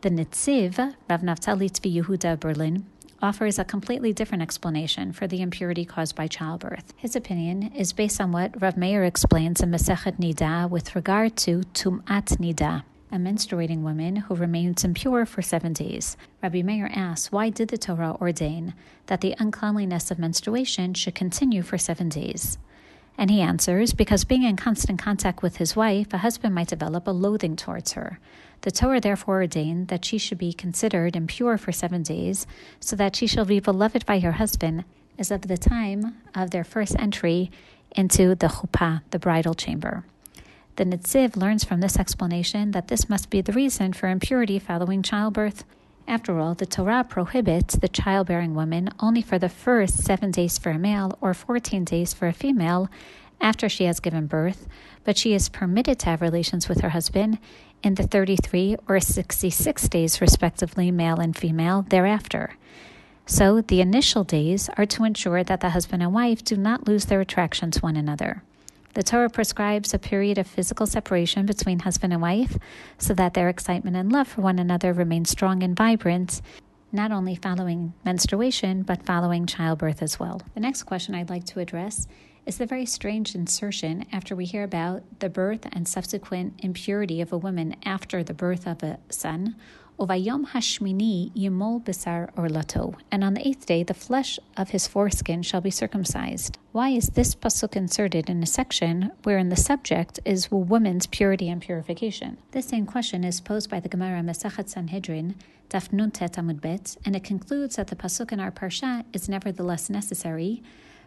The 0.02 0.10
Netziv, 0.10 0.78
Rav 1.10 1.22
Naftali 1.22 1.72
Tzvi 1.72 2.02
Yehuda 2.02 2.40
Berlin, 2.40 2.86
offers 3.22 3.58
a 3.58 3.66
completely 3.66 4.14
different 4.14 4.44
explanation 4.44 5.12
for 5.12 5.26
the 5.26 5.42
impurity 5.42 5.86
caused 5.86 6.16
by 6.16 6.28
childbirth. 6.28 6.94
His 6.98 7.16
opinion 7.16 7.72
is 7.76 7.94
based 7.94 8.22
on 8.22 8.32
what 8.32 8.62
Rav 8.62 8.78
Meir 8.78 9.04
explains 9.04 9.62
in 9.62 9.72
Masechet 9.72 10.20
Nida 10.20 10.70
with 10.70 10.96
regard 10.96 11.36
to 11.38 11.62
Tum'at 11.74 12.38
Nida 12.38 12.84
a 13.12 13.16
menstruating 13.16 13.82
woman 13.82 14.18
who 14.18 14.36
remains 14.36 14.84
impure 14.84 15.26
for 15.26 15.42
seven 15.42 15.74
days. 15.74 16.18
Rabbi 16.44 16.62
Meir 16.62 16.90
asks, 16.94 17.32
Why 17.32 17.50
did 17.50 17.70
the 17.70 17.78
Torah 17.78 18.18
ordain 18.20 18.74
that 19.08 19.22
the 19.22 19.36
uncleanliness 19.40 20.12
of 20.12 20.20
menstruation 20.20 20.94
should 20.94 21.16
continue 21.16 21.62
for 21.62 21.78
seven 21.78 22.10
days? 22.10 22.58
And 23.18 23.32
he 23.32 23.42
answers, 23.42 23.94
Because 23.94 24.26
being 24.26 24.44
in 24.44 24.58
constant 24.58 25.00
contact 25.00 25.42
with 25.42 25.58
his 25.58 25.76
wife, 25.76 26.14
a 26.14 26.20
husband 26.20 26.54
might 26.54 26.68
develop 26.68 27.08
a 27.08 27.12
loathing 27.12 27.56
towards 27.56 27.94
her. 27.94 28.20
The 28.62 28.72
Torah 28.72 29.02
therefore 29.02 29.42
ordained 29.42 29.88
that 29.88 30.06
she 30.06 30.18
should 30.18 30.38
be 30.38 30.54
considered 30.54 31.16
impure 31.16 31.58
for 31.58 31.72
seven 31.72 32.04
days, 32.04 32.46
so 32.80 32.96
that 32.96 33.16
she 33.16 33.28
shall 33.28 33.46
be 33.46 33.60
beloved 33.60 34.06
by 34.06 34.20
her 34.20 34.34
husband 34.34 34.84
as 35.18 35.32
of 35.32 35.42
the 35.44 35.58
time 35.58 36.16
of 36.36 36.52
their 36.52 36.64
first 36.64 36.96
entry 37.00 37.50
into 37.92 38.36
the 38.36 38.48
chuppah, 38.48 39.02
the 39.12 39.20
bridal 39.20 39.54
chamber. 39.54 40.04
The 40.78 40.86
Netziv 40.86 41.36
learns 41.36 41.64
from 41.64 41.80
this 41.82 41.98
explanation 41.98 42.70
that 42.70 42.88
this 42.88 43.10
must 43.10 43.32
be 43.32 43.42
the 43.42 43.52
reason 43.52 43.94
for 43.94 44.10
impurity 44.10 44.60
following 44.60 45.02
childbirth. 45.02 45.64
After 46.08 46.40
all, 46.40 46.54
the 46.54 46.68
Torah 46.68 47.04
prohibits 47.04 47.76
the 47.76 47.88
childbearing 47.88 48.54
woman 48.54 48.92
only 49.00 49.24
for 49.24 49.40
the 49.40 49.50
first 49.50 50.04
seven 50.04 50.30
days 50.30 50.60
for 50.60 50.70
a 50.70 50.78
male 50.78 51.18
or 51.20 51.34
14 51.34 51.84
days 51.84 52.14
for 52.14 52.28
a 52.28 52.34
female 52.34 52.90
after 53.42 53.68
she 53.68 53.86
has 53.86 54.00
given 54.00 54.28
birth, 54.28 54.68
but 55.04 55.18
she 55.18 55.34
is 55.34 55.50
permitted 55.50 55.98
to 55.98 56.06
have 56.06 56.22
relations 56.22 56.70
with 56.70 56.82
her 56.82 56.90
husband 56.90 57.40
in 57.82 57.96
the 57.96 58.04
33 58.04 58.78
or 58.88 59.00
66 59.00 59.90
days, 59.90 60.22
respectively, 60.22 60.92
male 60.92 61.20
and 61.20 61.36
female, 61.36 61.88
thereafter. 61.90 62.56
So 63.26 63.62
the 63.62 63.82
initial 63.82 64.24
days 64.24 64.70
are 64.78 64.86
to 64.86 65.06
ensure 65.06 65.44
that 65.44 65.62
the 65.62 65.72
husband 65.72 66.04
and 66.04 66.14
wife 66.14 66.44
do 66.44 66.56
not 66.56 66.88
lose 66.88 67.06
their 67.06 67.22
attraction 67.22 67.72
to 67.72 67.80
one 67.80 67.96
another. 67.96 68.44
The 68.98 69.04
Torah 69.04 69.30
prescribes 69.30 69.94
a 69.94 70.00
period 70.00 70.40
of 70.40 70.48
physical 70.48 70.88
separation 70.88 71.46
between 71.46 71.82
husband 71.82 72.14
and 72.14 72.20
wife 72.20 72.58
so 72.98 73.14
that 73.14 73.36
their 73.36 73.48
excitement 73.48 73.96
and 73.96 74.12
love 74.12 74.28
for 74.28 74.42
one 74.42 74.58
another 74.58 74.92
remain 74.92 75.24
strong 75.24 75.62
and 75.62 75.76
vibrant, 75.76 76.42
not 76.92 77.12
only 77.12 77.36
following 77.36 77.94
menstruation, 78.04 78.82
but 78.82 79.06
following 79.06 79.46
childbirth 79.46 80.02
as 80.02 80.20
well. 80.20 80.42
The 80.56 80.62
next 80.62 80.82
question 80.86 81.14
I'd 81.14 81.30
like 81.30 81.46
to 81.46 81.60
address 81.60 82.08
is 82.48 82.58
the 82.58 82.66
very 82.66 82.88
strange 82.88 83.36
insertion 83.36 84.04
after 84.12 84.36
we 84.36 84.46
hear 84.46 84.64
about 84.64 85.04
the 85.20 85.30
birth 85.30 85.68
and 85.74 85.88
subsequent 85.88 86.60
impurity 86.64 87.22
of 87.22 87.32
a 87.32 87.38
woman 87.38 87.76
after 87.86 88.24
the 88.24 88.34
birth 88.34 88.66
of 88.66 88.82
a 88.82 88.98
son 89.10 89.56
Uvayom 90.00 90.46
hashmini 90.50 91.32
yimol 91.34 91.84
bisar 91.84 92.32
orlato, 92.36 92.94
and 93.12 93.24
on 93.24 93.34
the 93.34 93.48
eighth 93.48 93.66
day 93.66 93.82
the 93.82 93.96
flesh 93.96 94.38
of 94.56 94.70
his 94.70 94.86
foreskin 94.86 95.42
shall 95.42 95.60
be 95.60 95.72
circumcised. 95.72 96.60
Why 96.72 96.90
is 96.90 97.08
this 97.10 97.34
pasuk 97.34 97.76
inserted 97.76 98.30
in 98.30 98.44
a 98.44 98.46
section 98.46 99.12
wherein 99.24 99.50
the 99.50 99.56
subject 99.56 100.20
is 100.24 100.52
woman's 100.52 101.08
purity 101.08 101.50
and 101.50 101.60
purification? 101.60 102.38
This 102.52 102.68
same 102.68 102.86
question 102.86 103.24
is 103.24 103.42
posed 103.42 103.72
by 103.72 103.80
the 103.80 103.90
Gemara 103.90 104.22
Masachat 104.22 104.70
Sanhedrin, 104.70 105.34
Daf 105.72 105.92
Nun 105.92 106.12
Tet 106.12 106.34
Amud 106.34 106.62
Bet, 106.62 106.96
and 107.04 107.16
it 107.16 107.24
concludes 107.24 107.78
that 107.78 107.88
the 107.88 107.96
pasuk 107.96 108.32
in 108.32 108.40
our 108.40 108.52
parsha 108.52 109.04
is 109.14 109.28
nevertheless 109.28 109.90
necessary. 109.90 110.62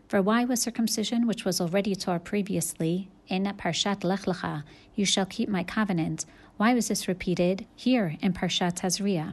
For 0.09 0.21
why 0.21 0.45
was 0.45 0.61
circumcision, 0.61 1.29
which 1.29 1.45
was 1.45 1.61
already 1.61 1.95
taught 1.95 2.25
previously 2.25 3.09
in 3.31 3.45
Parshat 3.45 4.05
Lech 4.05 4.23
Lecha, 4.23 4.65
you 4.95 5.05
shall 5.05 5.25
keep 5.25 5.49
my 5.49 5.63
covenant, 5.63 6.27
why 6.57 6.75
was 6.75 6.89
this 6.89 7.09
repeated 7.09 7.65
here 7.75 8.17
in 8.21 8.35
Parshat 8.35 8.81
Tazria? 8.81 9.33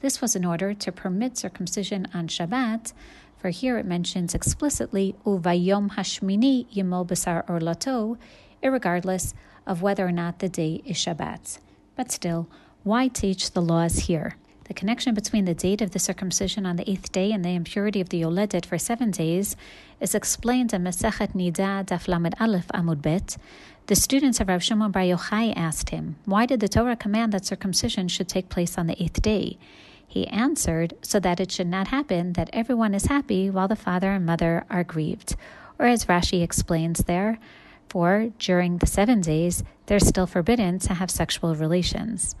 This 0.00 0.20
was 0.20 0.34
in 0.34 0.44
order 0.44 0.74
to 0.74 0.90
permit 0.90 1.38
circumcision 1.38 2.08
on 2.12 2.26
Shabbat, 2.26 2.92
for 3.38 3.50
here 3.50 3.78
it 3.78 3.86
mentions 3.86 4.34
explicitly 4.34 5.14
Uvayom 5.24 5.92
Hashmini 5.92 6.66
Yimol 6.74 7.06
Basar 7.06 7.46
Orlato, 7.46 8.16
irregardless 8.62 9.34
of 9.66 9.82
whether 9.82 10.06
or 10.06 10.12
not 10.12 10.38
the 10.38 10.48
day 10.48 10.82
is 10.84 10.96
Shabbat. 10.96 11.58
But 11.94 12.10
still, 12.10 12.48
why 12.82 13.08
teach 13.08 13.52
the 13.52 13.62
laws 13.62 14.00
here? 14.00 14.36
The 14.64 14.74
connection 14.74 15.14
between 15.14 15.44
the 15.44 15.54
date 15.54 15.82
of 15.82 15.90
the 15.90 15.98
circumcision 15.98 16.64
on 16.64 16.76
the 16.76 16.90
eighth 16.90 17.12
day 17.12 17.32
and 17.32 17.44
the 17.44 17.54
impurity 17.54 18.00
of 18.00 18.08
the 18.08 18.22
Yoledet 18.22 18.64
for 18.64 18.78
seven 18.78 19.10
days 19.10 19.56
is 20.00 20.14
explained 20.14 20.72
in 20.72 20.82
Masechet 20.82 21.34
Nida 21.34 21.84
Daf 21.84 22.08
Lamed 22.08 22.34
Aleph 22.40 22.68
Amud 22.68 23.02
Bet, 23.02 23.36
the 23.88 23.94
students 23.94 24.40
of 24.40 24.48
Rav 24.48 24.62
Shimon 24.62 24.90
Bar 24.90 25.02
Yochai 25.02 25.52
asked 25.54 25.90
him, 25.90 26.16
Why 26.24 26.46
did 26.46 26.60
the 26.60 26.68
Torah 26.68 26.96
command 26.96 27.34
that 27.34 27.44
circumcision 27.44 28.08
should 28.08 28.28
take 28.28 28.48
place 28.48 28.78
on 28.78 28.86
the 28.86 29.02
eighth 29.02 29.20
day? 29.20 29.58
He 30.06 30.26
answered, 30.28 30.94
So 31.02 31.20
that 31.20 31.40
it 31.40 31.52
should 31.52 31.66
not 31.66 31.88
happen 31.88 32.32
that 32.32 32.48
everyone 32.54 32.94
is 32.94 33.06
happy 33.06 33.50
while 33.50 33.68
the 33.68 33.76
father 33.76 34.12
and 34.12 34.24
mother 34.24 34.64
are 34.70 34.84
grieved. 34.84 35.36
Or 35.78 35.84
as 35.84 36.06
Rashi 36.06 36.42
explains 36.42 37.00
there, 37.04 37.38
for 37.90 38.30
during 38.38 38.78
the 38.78 38.86
seven 38.86 39.20
days, 39.20 39.62
they're 39.86 40.00
still 40.00 40.26
forbidden 40.26 40.78
to 40.78 40.94
have 40.94 41.10
sexual 41.10 41.54
relations. 41.54 42.34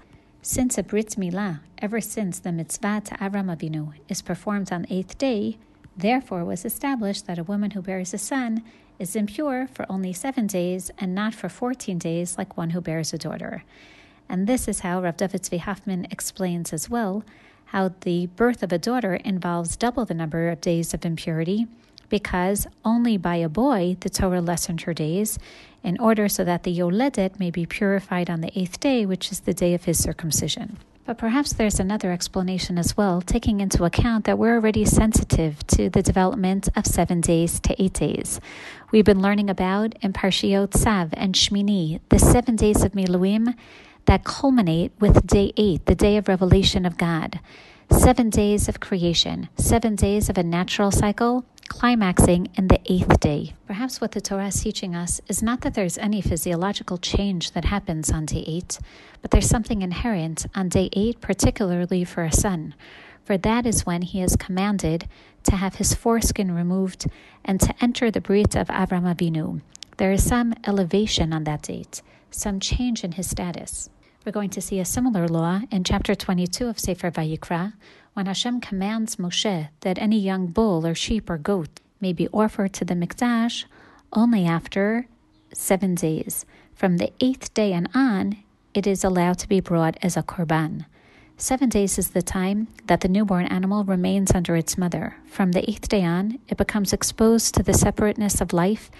Since 0.46 0.76
a 0.76 0.82
Brit 0.82 1.16
Milah, 1.16 1.60
ever 1.78 2.02
since 2.02 2.38
the 2.38 2.52
mitzvah 2.52 3.00
to 3.06 3.14
Avram 3.14 3.46
Avinu, 3.46 3.94
is 4.10 4.20
performed 4.20 4.70
on 4.70 4.82
the 4.82 4.92
eighth 4.92 5.16
day, 5.16 5.56
therefore 5.96 6.44
was 6.44 6.66
established 6.66 7.26
that 7.26 7.38
a 7.38 7.44
woman 7.44 7.70
who 7.70 7.80
bears 7.80 8.12
a 8.12 8.18
son 8.18 8.62
is 8.98 9.16
impure 9.16 9.66
for 9.66 9.86
only 9.88 10.12
seven 10.12 10.46
days 10.46 10.90
and 10.98 11.14
not 11.14 11.34
for 11.34 11.48
14 11.48 11.96
days 11.96 12.36
like 12.36 12.58
one 12.58 12.70
who 12.70 12.82
bears 12.82 13.14
a 13.14 13.18
daughter. 13.18 13.64
And 14.28 14.46
this 14.46 14.68
is 14.68 14.80
how 14.80 15.00
Rav 15.00 15.16
David 15.16 15.44
Zvi 15.44 15.60
Hoffman 15.60 16.06
explains 16.10 16.74
as 16.74 16.90
well 16.90 17.24
how 17.72 17.92
the 18.02 18.26
birth 18.26 18.62
of 18.62 18.70
a 18.70 18.76
daughter 18.76 19.14
involves 19.14 19.76
double 19.78 20.04
the 20.04 20.12
number 20.12 20.50
of 20.50 20.60
days 20.60 20.92
of 20.92 21.06
impurity 21.06 21.66
because 22.10 22.66
only 22.84 23.16
by 23.16 23.36
a 23.36 23.48
boy 23.48 23.96
the 24.00 24.10
Torah 24.10 24.42
lessened 24.42 24.82
her 24.82 24.92
days 24.92 25.38
in 25.84 26.00
order 26.00 26.28
so 26.28 26.42
that 26.42 26.64
the 26.64 26.76
Yoledet 26.76 27.38
may 27.38 27.50
be 27.50 27.66
purified 27.66 28.28
on 28.28 28.40
the 28.40 28.50
eighth 28.58 28.80
day, 28.80 29.06
which 29.06 29.30
is 29.30 29.40
the 29.40 29.54
day 29.54 29.74
of 29.74 29.84
his 29.84 30.02
circumcision. 30.02 30.78
But 31.04 31.18
perhaps 31.18 31.52
there's 31.52 31.78
another 31.78 32.10
explanation 32.10 32.78
as 32.78 32.96
well, 32.96 33.20
taking 33.20 33.60
into 33.60 33.84
account 33.84 34.24
that 34.24 34.38
we're 34.38 34.54
already 34.54 34.86
sensitive 34.86 35.64
to 35.66 35.90
the 35.90 36.02
development 36.02 36.70
of 36.74 36.86
seven 36.86 37.20
days 37.20 37.60
to 37.60 37.80
eight 37.80 37.92
days. 37.92 38.40
We've 38.90 39.04
been 39.04 39.20
learning 39.20 39.50
about 39.50 39.94
in 40.00 40.14
Parshiot 40.14 40.68
Tzav 40.70 41.10
and 41.12 41.34
Shmini, 41.34 42.00
the 42.08 42.18
seven 42.18 42.56
days 42.56 42.82
of 42.82 42.92
Miluim 42.92 43.54
that 44.06 44.24
culminate 44.24 44.92
with 44.98 45.26
day 45.26 45.52
eight, 45.58 45.84
the 45.84 45.94
day 45.94 46.16
of 46.16 46.26
revelation 46.26 46.86
of 46.86 46.96
God. 46.96 47.38
Seven 47.90 48.30
days 48.30 48.68
of 48.68 48.80
creation, 48.80 49.48
seven 49.56 49.94
days 49.94 50.28
of 50.28 50.38
a 50.38 50.42
natural 50.42 50.90
cycle, 50.90 51.44
climaxing 51.68 52.48
in 52.54 52.68
the 52.68 52.80
eighth 52.86 53.20
day. 53.20 53.54
Perhaps 53.66 54.00
what 54.00 54.12
the 54.12 54.20
Torah 54.20 54.48
is 54.48 54.62
teaching 54.62 54.94
us 54.94 55.20
is 55.28 55.42
not 55.42 55.60
that 55.62 55.74
there's 55.74 55.98
any 55.98 56.20
physiological 56.20 56.98
change 56.98 57.52
that 57.52 57.64
happens 57.64 58.10
on 58.10 58.26
day 58.26 58.44
eight, 58.46 58.78
but 59.22 59.30
there's 59.30 59.48
something 59.48 59.82
inherent 59.82 60.46
on 60.54 60.68
day 60.68 60.88
eight, 60.92 61.20
particularly 61.20 62.04
for 62.04 62.24
a 62.24 62.32
son. 62.32 62.74
For 63.24 63.38
that 63.38 63.64
is 63.64 63.86
when 63.86 64.02
he 64.02 64.22
is 64.22 64.36
commanded 64.36 65.08
to 65.44 65.56
have 65.56 65.76
his 65.76 65.94
foreskin 65.94 66.54
removed 66.54 67.06
and 67.44 67.60
to 67.60 67.74
enter 67.80 68.10
the 68.10 68.20
Brit 68.20 68.54
of 68.54 68.68
Avram 68.68 69.12
Avinu. 69.14 69.62
There 69.96 70.12
is 70.12 70.26
some 70.26 70.54
elevation 70.66 71.32
on 71.32 71.44
that 71.44 71.62
date, 71.62 72.02
some 72.30 72.60
change 72.60 73.04
in 73.04 73.12
his 73.12 73.30
status. 73.30 73.88
We're 74.24 74.32
going 74.32 74.50
to 74.50 74.62
see 74.62 74.80
a 74.80 74.86
similar 74.86 75.28
law 75.28 75.60
in 75.70 75.84
chapter 75.84 76.14
22 76.14 76.66
of 76.68 76.78
Sefer 76.78 77.10
Vayikra, 77.10 77.74
when 78.14 78.24
Hashem 78.24 78.62
commands 78.62 79.16
Moshe 79.16 79.68
that 79.80 79.98
any 79.98 80.18
young 80.18 80.46
bull 80.46 80.86
or 80.86 80.94
sheep 80.94 81.28
or 81.28 81.36
goat 81.36 81.80
may 82.00 82.14
be 82.14 82.28
offered 82.28 82.72
to 82.74 82.86
the 82.86 82.94
Mikdash 82.94 83.66
only 84.14 84.46
after 84.46 85.08
seven 85.52 85.94
days. 85.94 86.46
From 86.74 86.96
the 86.96 87.12
eighth 87.20 87.52
day 87.52 87.74
and 87.74 87.86
on, 87.94 88.38
it 88.72 88.86
is 88.86 89.04
allowed 89.04 89.38
to 89.40 89.48
be 89.48 89.60
brought 89.60 89.98
as 90.00 90.16
a 90.16 90.22
korban. 90.22 90.86
Seven 91.36 91.68
days 91.68 91.98
is 91.98 92.10
the 92.10 92.22
time 92.22 92.68
that 92.86 93.02
the 93.02 93.08
newborn 93.08 93.44
animal 93.46 93.84
remains 93.84 94.30
under 94.34 94.56
its 94.56 94.78
mother. 94.78 95.16
From 95.26 95.52
the 95.52 95.68
eighth 95.68 95.88
day 95.88 96.02
on, 96.02 96.38
it 96.48 96.56
becomes 96.56 96.94
exposed 96.94 97.54
to 97.54 97.62
the 97.62 97.74
separateness 97.74 98.40
of 98.40 98.54
life 98.54 98.90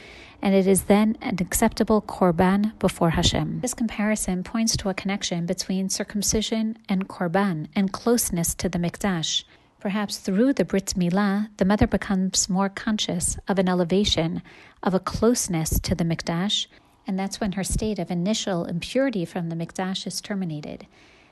and 0.42 0.54
it 0.54 0.66
is 0.66 0.84
then 0.84 1.16
an 1.20 1.36
acceptable 1.40 2.02
korban 2.02 2.78
before 2.78 3.10
Hashem. 3.10 3.60
This 3.60 3.74
comparison 3.74 4.44
points 4.44 4.76
to 4.78 4.88
a 4.88 4.94
connection 4.94 5.46
between 5.46 5.88
circumcision 5.88 6.78
and 6.88 7.08
korban 7.08 7.68
and 7.74 7.92
closeness 7.92 8.54
to 8.56 8.68
the 8.68 8.78
mikdash. 8.78 9.44
Perhaps 9.80 10.18
through 10.18 10.54
the 10.54 10.64
Brit 10.64 10.94
Milah, 10.96 11.48
the 11.58 11.64
mother 11.64 11.86
becomes 11.86 12.48
more 12.48 12.68
conscious 12.68 13.36
of 13.48 13.58
an 13.58 13.68
elevation, 13.68 14.42
of 14.82 14.94
a 14.94 15.00
closeness 15.00 15.78
to 15.80 15.94
the 15.94 16.04
mikdash, 16.04 16.66
and 17.06 17.18
that's 17.18 17.38
when 17.38 17.52
her 17.52 17.64
state 17.64 17.98
of 17.98 18.10
initial 18.10 18.64
impurity 18.64 19.24
from 19.24 19.50
the 19.50 19.56
mikdash 19.56 20.06
is 20.06 20.20
terminated. 20.20 20.86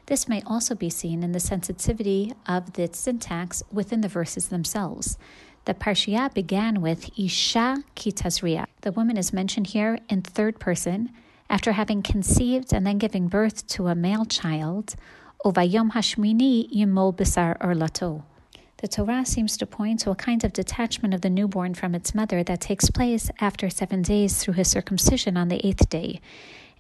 This 0.07 0.29
may 0.29 0.43
also 0.43 0.75
be 0.75 0.91
seen 0.91 1.23
in 1.23 1.33
the 1.33 1.41
sensitivity 1.41 2.33
of 2.47 2.75
the 2.75 2.91
syntax 2.93 3.63
within 3.73 4.01
the 4.01 4.09
verses 4.09 4.49
themselves. 4.49 5.17
The 5.65 5.75
Parshiah 5.75 6.35
began 6.35 6.81
with 6.81 7.09
Isha 7.17 7.85
Kitazria. 7.95 8.67
The 8.81 8.91
woman 8.91 9.17
is 9.17 9.33
mentioned 9.33 9.69
here 9.69 10.01
in 10.09 10.23
third 10.23 10.59
person 10.59 11.11
after 11.49 11.73
having 11.73 12.03
conceived 12.03 12.73
and 12.73 12.85
then 12.85 12.99
giving 12.99 13.29
birth 13.29 13.67
to 13.69 13.87
a 13.87 13.95
male 13.95 14.25
child. 14.25 14.97
Ovayom 15.45 15.93
Hashmini 15.93 16.69
Yimol 16.73 17.15
Bisar 17.15 17.57
Erlato. 17.59 18.25
The 18.79 18.89
Torah 18.89 19.25
seems 19.25 19.57
to 19.59 19.67
point 19.67 20.01
to 20.01 20.11
a 20.11 20.17
kind 20.17 20.43
of 20.43 20.53
detachment 20.53 21.15
of 21.15 21.21
the 21.21 21.31
newborn 21.31 21.75
from 21.75 21.95
its 21.95 22.13
mother 22.13 22.43
that 22.43 22.61
takes 22.61 22.91
place 22.91 23.31
after 23.39 23.71
seven 23.71 24.03
days 24.03 24.43
through 24.43 24.55
his 24.55 24.69
circumcision 24.69 25.37
on 25.37 25.47
the 25.47 25.65
eighth 25.65 25.89
day. 25.89 26.21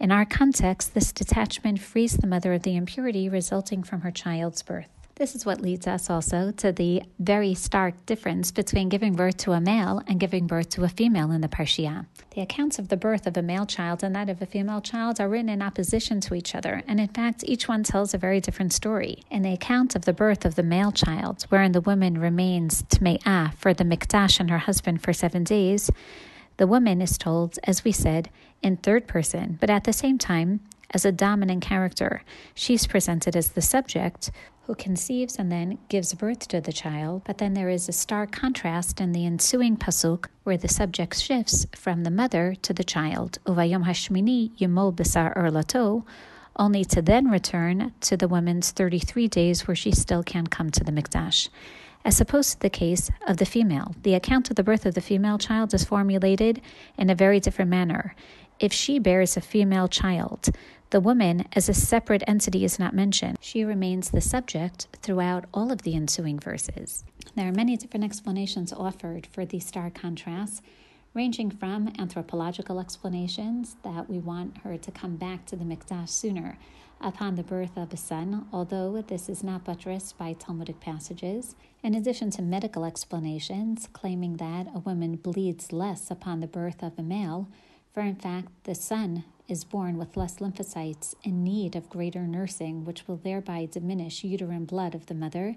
In 0.01 0.11
our 0.11 0.25
context, 0.25 0.95
this 0.95 1.12
detachment 1.12 1.79
frees 1.79 2.16
the 2.16 2.27
mother 2.27 2.53
of 2.53 2.64
the 2.64 2.75
impurity 2.75 3.29
resulting 3.29 3.85
from 3.85 4.01
her 4.01 4.11
child's 4.11 4.62
birth. 4.62 4.91
This 5.16 5.35
is 5.35 5.44
what 5.44 5.61
leads 5.61 5.87
us 5.87 6.09
also 6.09 6.53
to 6.53 6.72
the 6.72 7.03
very 7.18 7.53
stark 7.53 8.07
difference 8.07 8.51
between 8.51 8.88
giving 8.88 9.14
birth 9.14 9.37
to 9.38 9.53
a 9.53 9.61
male 9.61 10.01
and 10.07 10.18
giving 10.18 10.46
birth 10.46 10.70
to 10.70 10.85
a 10.85 10.88
female 10.88 11.31
in 11.31 11.42
the 11.42 11.48
Parshiah. 11.48 12.07
The 12.31 12.40
accounts 12.40 12.79
of 12.79 12.88
the 12.88 12.96
birth 12.96 13.27
of 13.27 13.37
a 13.37 13.42
male 13.42 13.66
child 13.66 14.03
and 14.03 14.16
that 14.16 14.31
of 14.31 14.40
a 14.40 14.46
female 14.46 14.81
child 14.81 15.20
are 15.20 15.29
written 15.29 15.51
in 15.51 15.61
opposition 15.61 16.20
to 16.22 16.35
each 16.35 16.55
other, 16.55 16.83
and 16.88 16.98
in 16.98 17.09
fact, 17.09 17.44
each 17.46 17.68
one 17.68 17.83
tells 17.83 18.14
a 18.14 18.18
very 18.18 18.40
different 18.40 18.72
story. 18.72 19.22
In 19.31 19.42
the 19.42 19.53
account 19.53 19.94
of 19.94 20.07
the 20.07 20.14
birth 20.14 20.46
of 20.46 20.55
the 20.55 20.62
male 20.62 20.92
child, 20.92 21.44
wherein 21.51 21.72
the 21.72 21.83
woman 21.83 22.16
remains 22.16 22.83
tme'ah 22.85 23.53
for 23.55 23.75
the 23.75 23.85
mikdash 23.85 24.40
and 24.40 24.48
her 24.48 24.59
husband 24.59 25.03
for 25.03 25.12
seven 25.12 25.44
days, 25.44 25.90
the 26.57 26.66
woman 26.66 27.03
is 27.03 27.18
told, 27.18 27.59
as 27.64 27.85
we 27.85 27.92
said, 27.92 28.31
in 28.62 28.79
third 28.79 29.07
person, 29.07 29.59
but 29.61 29.68
at 29.68 29.85
the 29.85 29.92
same 29.92 30.16
time, 30.16 30.61
as 30.94 31.05
a 31.05 31.12
dominant 31.12 31.62
character. 31.62 32.22
She's 32.55 32.87
presented 32.87 33.37
as 33.37 33.51
the 33.51 33.62
subject 33.62 34.31
who 34.64 34.75
conceives 34.75 35.37
and 35.37 35.51
then 35.51 35.79
gives 35.88 36.14
birth 36.14 36.46
to 36.48 36.61
the 36.61 36.72
child, 36.72 37.22
but 37.25 37.38
then 37.38 37.55
there 37.55 37.68
is 37.68 37.88
a 37.88 37.92
stark 37.92 38.31
contrast 38.31 39.01
in 39.01 39.12
the 39.12 39.27
ensuing 39.27 39.77
pasuk 39.77 40.27
where 40.44 40.57
the 40.57 40.68
subject 40.68 41.20
shifts 41.20 41.66
from 41.75 42.05
the 42.05 42.11
mother 42.11 42.55
to 42.62 42.72
the 42.72 42.85
child. 42.85 43.38
Uvayom 43.46 43.85
hashmini 43.85 44.57
yimol 44.59 44.94
besar 44.94 45.35
erlato, 45.35 46.05
only 46.57 46.85
to 46.85 47.03
then 47.03 47.29
return 47.29 47.92
to 48.01 48.16
the 48.16 48.29
woman's 48.29 48.70
33 48.70 49.27
days 49.29 49.66
where 49.66 49.75
she 49.75 49.90
still 49.90 50.22
can't 50.22 50.51
come 50.51 50.70
to 50.70 50.85
the 50.85 50.92
mikdash. 50.92 51.48
As 52.05 52.20
opposed 52.20 52.53
to 52.53 52.61
the 52.61 52.70
case 52.70 53.11
of 53.27 53.37
the 53.38 53.46
female, 53.46 53.94
the 54.03 54.14
account 54.14 54.51
of 54.51 54.57
the 54.57 54.64
birth 54.64 54.87
of 54.87 54.94
the 54.94 55.01
female 55.01 55.38
child 55.38 55.72
is 55.72 55.85
formulated 55.85 56.61
in 56.98 57.11
a 57.11 57.14
very 57.14 57.40
different 57.40 57.70
manner. 57.70 58.14
If 58.59 58.72
she 58.72 58.98
bears 58.98 59.37
a 59.37 59.40
female 59.40 59.88
child, 59.88 60.48
the 60.92 61.00
woman, 61.00 61.46
as 61.55 61.70
a 61.70 61.74
separate 61.74 62.22
entity, 62.26 62.64
is 62.64 62.78
not 62.78 62.94
mentioned. 62.94 63.38
She 63.40 63.64
remains 63.64 64.11
the 64.11 64.20
subject 64.20 64.87
throughout 65.00 65.46
all 65.52 65.72
of 65.72 65.83
the 65.83 65.94
ensuing 65.94 66.38
verses. 66.38 67.02
There 67.35 67.48
are 67.48 67.52
many 67.52 67.78
different 67.78 68.05
explanations 68.05 68.74
offered 68.74 69.26
for 69.26 69.46
these 69.46 69.66
stark 69.66 69.94
contrasts, 69.94 70.61
ranging 71.14 71.50
from 71.50 71.90
anthropological 71.98 72.78
explanations 72.78 73.76
that 73.83 74.09
we 74.09 74.18
want 74.18 74.59
her 74.59 74.76
to 74.76 74.90
come 74.90 75.16
back 75.16 75.46
to 75.46 75.57
the 75.57 75.64
Mikdash 75.64 76.11
sooner 76.11 76.59
upon 77.00 77.37
the 77.37 77.42
birth 77.42 77.76
of 77.76 77.92
a 77.92 77.96
son, 77.96 78.46
although 78.52 79.00
this 79.00 79.31
is 79.31 79.42
not 79.42 79.64
buttressed 79.64 80.18
by 80.18 80.35
Talmudic 80.35 80.78
passages, 80.81 81.57
in 81.83 81.94
addition 81.94 82.31
to 82.33 82.42
medical 82.42 82.85
explanations 82.85 83.88
claiming 83.94 84.37
that 84.37 84.68
a 84.74 84.78
woman 84.81 85.16
bleeds 85.16 85.72
less 85.72 86.11
upon 86.11 86.40
the 86.40 86.46
birth 86.46 86.83
of 86.83 86.98
a 86.98 87.02
male, 87.02 87.48
for 87.92 88.02
in 88.02 88.14
fact 88.14 88.48
the 88.64 88.74
son 88.74 89.24
is 89.52 89.62
born 89.62 89.98
with 89.98 90.16
less 90.16 90.38
lymphocytes 90.38 91.14
in 91.22 91.44
need 91.44 91.76
of 91.76 91.90
greater 91.90 92.22
nursing, 92.22 92.84
which 92.84 93.06
will 93.06 93.18
thereby 93.18 93.68
diminish 93.70 94.24
uterine 94.24 94.64
blood 94.64 94.94
of 94.94 95.06
the 95.06 95.14
mother, 95.14 95.54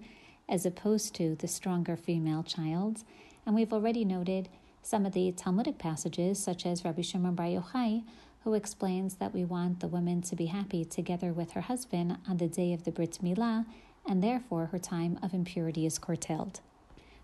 as 0.47 0.65
opposed 0.65 1.15
to 1.15 1.36
the 1.36 1.47
stronger 1.47 1.95
female 1.95 2.43
child. 2.43 3.03
And 3.45 3.55
we've 3.55 3.73
already 3.73 4.05
noted 4.05 4.49
some 4.84 5.05
of 5.05 5.13
the 5.13 5.31
Talmudic 5.31 5.77
passages, 5.79 6.38
such 6.38 6.65
as 6.65 6.86
Rabbi 6.86 7.01
Shimon 7.01 7.34
Bar 7.34 7.47
Yochai, 7.47 8.03
who 8.43 8.53
explains 8.53 9.15
that 9.15 9.34
we 9.34 9.43
want 9.43 9.79
the 9.79 9.88
woman 9.88 10.21
to 10.21 10.36
be 10.36 10.47
happy 10.47 10.86
together 10.86 11.34
with 11.34 11.53
her 11.53 11.62
husband 11.62 12.17
on 12.29 12.38
the 12.38 12.47
day 12.47 12.73
of 12.73 12.84
the 12.84 12.91
Brit 12.91 13.17
Milah, 13.23 13.65
and 14.08 14.21
therefore 14.21 14.67
her 14.67 14.77
time 14.77 15.17
of 15.23 15.34
impurity 15.34 15.86
is 15.86 15.97
curtailed. 15.97 16.60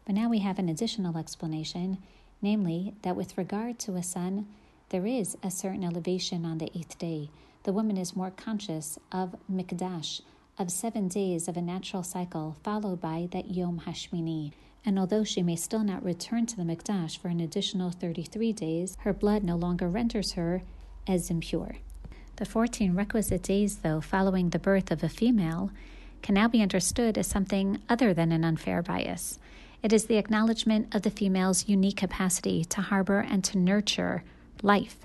But 0.06 0.16
now 0.16 0.30
we 0.30 0.40
have 0.40 0.58
an 0.58 0.70
additional 0.70 1.18
explanation, 1.18 2.00
namely 2.42 2.96
that 3.04 3.16
with 3.16 3.38
regard 3.38 3.78
to 3.80 3.96
a 3.96 4.04
son, 4.04 4.48
there 4.92 5.08
is 5.08 5.38
a 5.42 5.50
certain 5.50 5.86
elevation 5.86 6.46
on 6.46 6.58
the 6.58 6.70
eighth 6.76 6.98
day. 6.98 7.30
The 7.64 7.72
woman 7.72 7.96
is 7.96 8.14
more 8.14 8.30
conscious 8.30 9.00
of 9.10 9.38
mikdash, 9.50 10.20
of 10.60 10.70
seven 10.70 11.08
days 11.08 11.48
of 11.48 11.56
a 11.56 11.62
natural 11.62 12.04
cycle, 12.04 12.58
followed 12.62 13.00
by 13.00 13.30
that 13.32 13.52
Yom 13.52 13.84
Hashmini. 13.86 14.52
And 14.84 15.00
although 15.00 15.24
she 15.24 15.42
may 15.44 15.56
still 15.56 15.86
not 15.86 16.04
return 16.04 16.46
to 16.48 16.58
the 16.58 16.64
mikdash 16.64 17.18
for 17.18 17.30
an 17.30 17.40
additional 17.40 17.92
33 17.92 18.52
days, 18.52 18.98
her 19.02 19.14
blood 19.14 19.46
no 19.46 19.56
longer 19.56 19.88
renders 19.88 20.34
her 20.34 20.62
as 21.08 21.30
impure. 21.30 21.78
The 22.36 22.46
14 22.46 22.94
requisite 22.94 23.44
days, 23.44 23.78
though, 23.78 24.02
following 24.02 24.50
the 24.50 24.60
birth 24.60 24.92
of 24.92 25.04
a 25.04 25.10
female, 25.10 25.72
can 26.22 26.36
now 26.36 26.50
be 26.50 26.62
understood 26.62 27.18
as 27.18 27.28
something 27.28 27.80
other 27.88 28.14
than 28.14 28.34
an 28.34 28.44
unfair 28.44 28.82
bias. 28.82 29.40
It 29.82 29.94
is 29.94 30.08
the 30.08 30.18
acknowledgement 30.18 30.94
of 30.94 31.04
the 31.04 31.12
female's 31.12 31.70
unique 31.70 31.98
capacity 31.98 32.66
to 32.66 32.82
harbor 32.82 33.20
and 33.20 33.42
to 33.46 33.58
nurture 33.58 34.26
life. 34.64 34.98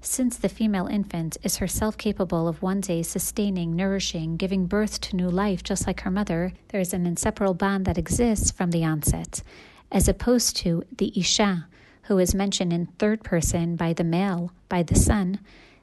Since 0.00 0.36
the 0.36 0.48
female 0.48 0.88
infant 0.88 1.36
is 1.44 1.58
herself 1.58 1.96
capable 1.96 2.48
of 2.48 2.60
one 2.60 2.80
day 2.80 3.02
sustaining, 3.02 3.76
nourishing, 3.76 4.36
giving 4.36 4.66
birth 4.66 5.00
to 5.02 5.16
new 5.16 5.30
life 5.30 5.62
just 5.62 5.86
like 5.86 6.00
her 6.00 6.10
mother, 6.10 6.52
there 6.68 6.80
is 6.80 6.92
an 6.92 7.06
inseparable 7.06 7.54
bond 7.54 7.84
that 7.84 7.98
exists 7.98 8.50
from 8.50 8.72
the 8.72 8.84
onset, 8.84 9.44
as 9.92 10.08
opposed 10.08 10.56
to 10.56 10.82
the 10.98 11.12
Isha, 11.16 11.68
who 12.04 12.18
is 12.18 12.34
mentioned 12.34 12.72
in 12.72 12.86
third 12.98 13.22
person 13.22 13.76
by 13.76 13.92
the 13.92 14.02
male, 14.02 14.50
by 14.68 14.82
the 14.82 14.96
son. 14.96 15.38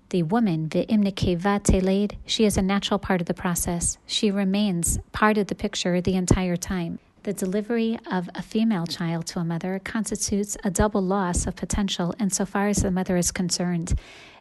The 0.09 0.23
woman, 0.23 0.67
Ve'imnikeva 0.67 1.63
teled, 1.63 2.17
she 2.25 2.43
is 2.43 2.57
a 2.57 2.61
natural 2.61 2.99
part 2.99 3.21
of 3.21 3.27
the 3.27 3.33
process. 3.33 3.97
She 4.05 4.31
remains 4.31 4.99
part 5.13 5.37
of 5.37 5.47
the 5.47 5.55
picture 5.55 6.01
the 6.01 6.15
entire 6.15 6.57
time. 6.57 6.99
The 7.29 7.45
delivery 7.45 7.99
of 8.11 8.27
a 8.33 8.41
female 8.41 8.87
child 8.87 9.27
to 9.27 9.39
a 9.39 9.43
mother 9.43 9.79
constitutes 9.83 10.57
a 10.63 10.71
double 10.71 11.03
loss 11.03 11.45
of 11.45 11.55
potential 11.55 12.15
insofar 12.19 12.69
as 12.69 12.77
the 12.77 12.89
mother 12.89 13.17
is 13.17 13.29
concerned, 13.29 13.93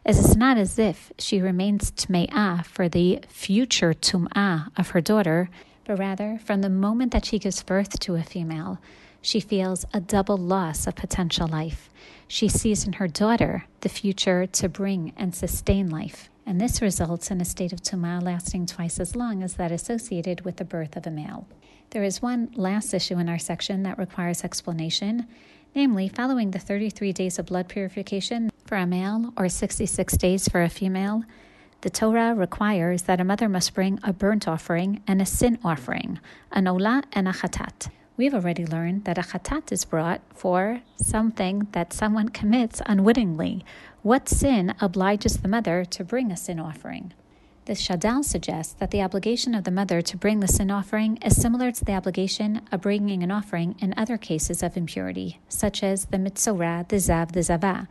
as 0.03 0.17
it's 0.17 0.35
not 0.35 0.57
as 0.57 0.79
if 0.79 1.11
she 1.19 1.39
remains 1.39 1.91
tme'ah 1.91 2.65
for 2.65 2.89
the 2.89 3.19
future 3.27 3.93
tum'ah 3.93 4.71
of 4.75 4.89
her 4.89 5.01
daughter, 5.01 5.51
but 5.85 5.99
rather 5.99 6.39
from 6.43 6.63
the 6.63 6.69
moment 6.69 7.11
that 7.11 7.25
she 7.25 7.37
gives 7.37 7.61
birth 7.61 7.99
to 7.99 8.15
a 8.15 8.23
female, 8.23 8.79
she 9.21 9.39
feels 9.39 9.85
a 9.93 9.99
double 9.99 10.37
loss 10.37 10.87
of 10.87 10.95
potential 10.95 11.47
life. 11.47 11.91
She 12.27 12.47
sees 12.47 12.87
in 12.87 12.93
her 12.93 13.07
daughter 13.07 13.65
the 13.81 13.89
future 13.89 14.47
to 14.47 14.67
bring 14.67 15.13
and 15.15 15.35
sustain 15.35 15.91
life. 15.91 16.31
and 16.43 16.59
this 16.59 16.81
results 16.81 17.29
in 17.29 17.39
a 17.39 17.45
state 17.45 17.71
of 17.71 17.83
tuma 17.83 18.19
lasting 18.19 18.65
twice 18.65 18.99
as 18.99 19.15
long 19.15 19.43
as 19.43 19.53
that 19.53 19.71
associated 19.71 20.41
with 20.41 20.55
the 20.55 20.65
birth 20.65 20.97
of 20.97 21.05
a 21.05 21.11
male. 21.11 21.45
There 21.91 22.03
is 22.03 22.21
one 22.21 22.51
last 22.55 22.93
issue 22.93 23.17
in 23.17 23.27
our 23.27 23.39
section 23.39 23.81
that 23.83 23.97
requires 23.97 24.43
explanation, 24.43 25.27
namely, 25.73 26.07
following 26.07 26.51
the 26.51 26.59
33 26.59 27.11
days 27.13 27.39
of 27.39 27.47
blood 27.47 27.67
purification 27.67 28.51
for 28.65 28.75
a 28.75 28.85
male 28.85 29.33
or 29.35 29.49
66 29.49 30.15
days 30.17 30.47
for 30.47 30.61
a 30.61 30.69
female, 30.69 31.23
the 31.81 31.89
Torah 31.89 32.35
requires 32.35 33.03
that 33.03 33.19
a 33.19 33.23
mother 33.23 33.49
must 33.49 33.73
bring 33.73 33.99
a 34.03 34.13
burnt 34.13 34.47
offering 34.47 35.01
and 35.07 35.19
a 35.19 35.25
sin 35.25 35.57
offering, 35.63 36.19
an 36.51 36.65
olah 36.65 37.03
and 37.13 37.27
a 37.27 37.31
chatat. 37.31 37.89
We've 38.17 38.35
already 38.35 38.67
learned 38.67 39.05
that 39.05 39.17
a 39.17 39.21
chatat 39.21 39.71
is 39.71 39.85
brought 39.85 40.21
for 40.35 40.81
something 40.97 41.69
that 41.71 41.93
someone 41.93 42.29
commits 42.29 42.81
unwittingly. 42.85 43.65
What 44.03 44.29
sin 44.29 44.75
obliges 44.79 45.37
the 45.37 45.47
mother 45.47 45.85
to 45.85 46.03
bring 46.03 46.31
a 46.31 46.37
sin 46.37 46.59
offering? 46.59 47.13
The 47.69 47.75
Shadal 47.75 48.25
suggests 48.25 48.73
that 48.79 48.89
the 48.89 49.03
obligation 49.03 49.53
of 49.53 49.63
the 49.63 49.69
mother 49.69 50.01
to 50.01 50.17
bring 50.17 50.39
the 50.39 50.47
sin 50.47 50.71
offering 50.71 51.17
is 51.17 51.39
similar 51.39 51.71
to 51.71 51.85
the 51.85 51.93
obligation 51.93 52.61
of 52.71 52.81
bringing 52.81 53.21
an 53.21 53.29
offering 53.29 53.75
in 53.77 53.93
other 53.95 54.17
cases 54.17 54.63
of 54.63 54.75
impurity, 54.75 55.39
such 55.49 55.83
as 55.83 56.05
the 56.05 56.17
mitzorah, 56.17 56.87
the 56.87 56.95
zav, 56.95 57.33
the 57.33 57.41
zavah. 57.41 57.87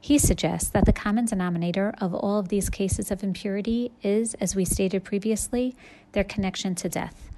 He 0.00 0.18
suggests 0.18 0.70
that 0.70 0.84
the 0.84 0.92
common 0.92 1.24
denominator 1.24 1.92
of 2.00 2.14
all 2.14 2.38
of 2.38 2.46
these 2.46 2.70
cases 2.70 3.10
of 3.10 3.24
impurity 3.24 3.90
is, 4.04 4.34
as 4.34 4.54
we 4.54 4.64
stated 4.64 5.02
previously, 5.02 5.74
their 6.12 6.22
connection 6.22 6.76
to 6.76 6.88
death. 6.88 7.32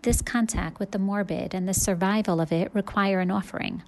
This 0.00 0.22
contact 0.22 0.78
with 0.78 0.92
the 0.92 0.98
morbid 0.98 1.52
and 1.52 1.68
the 1.68 1.74
survival 1.74 2.40
of 2.40 2.50
it 2.50 2.74
require 2.74 3.20
an 3.20 3.30
offering. 3.30 3.82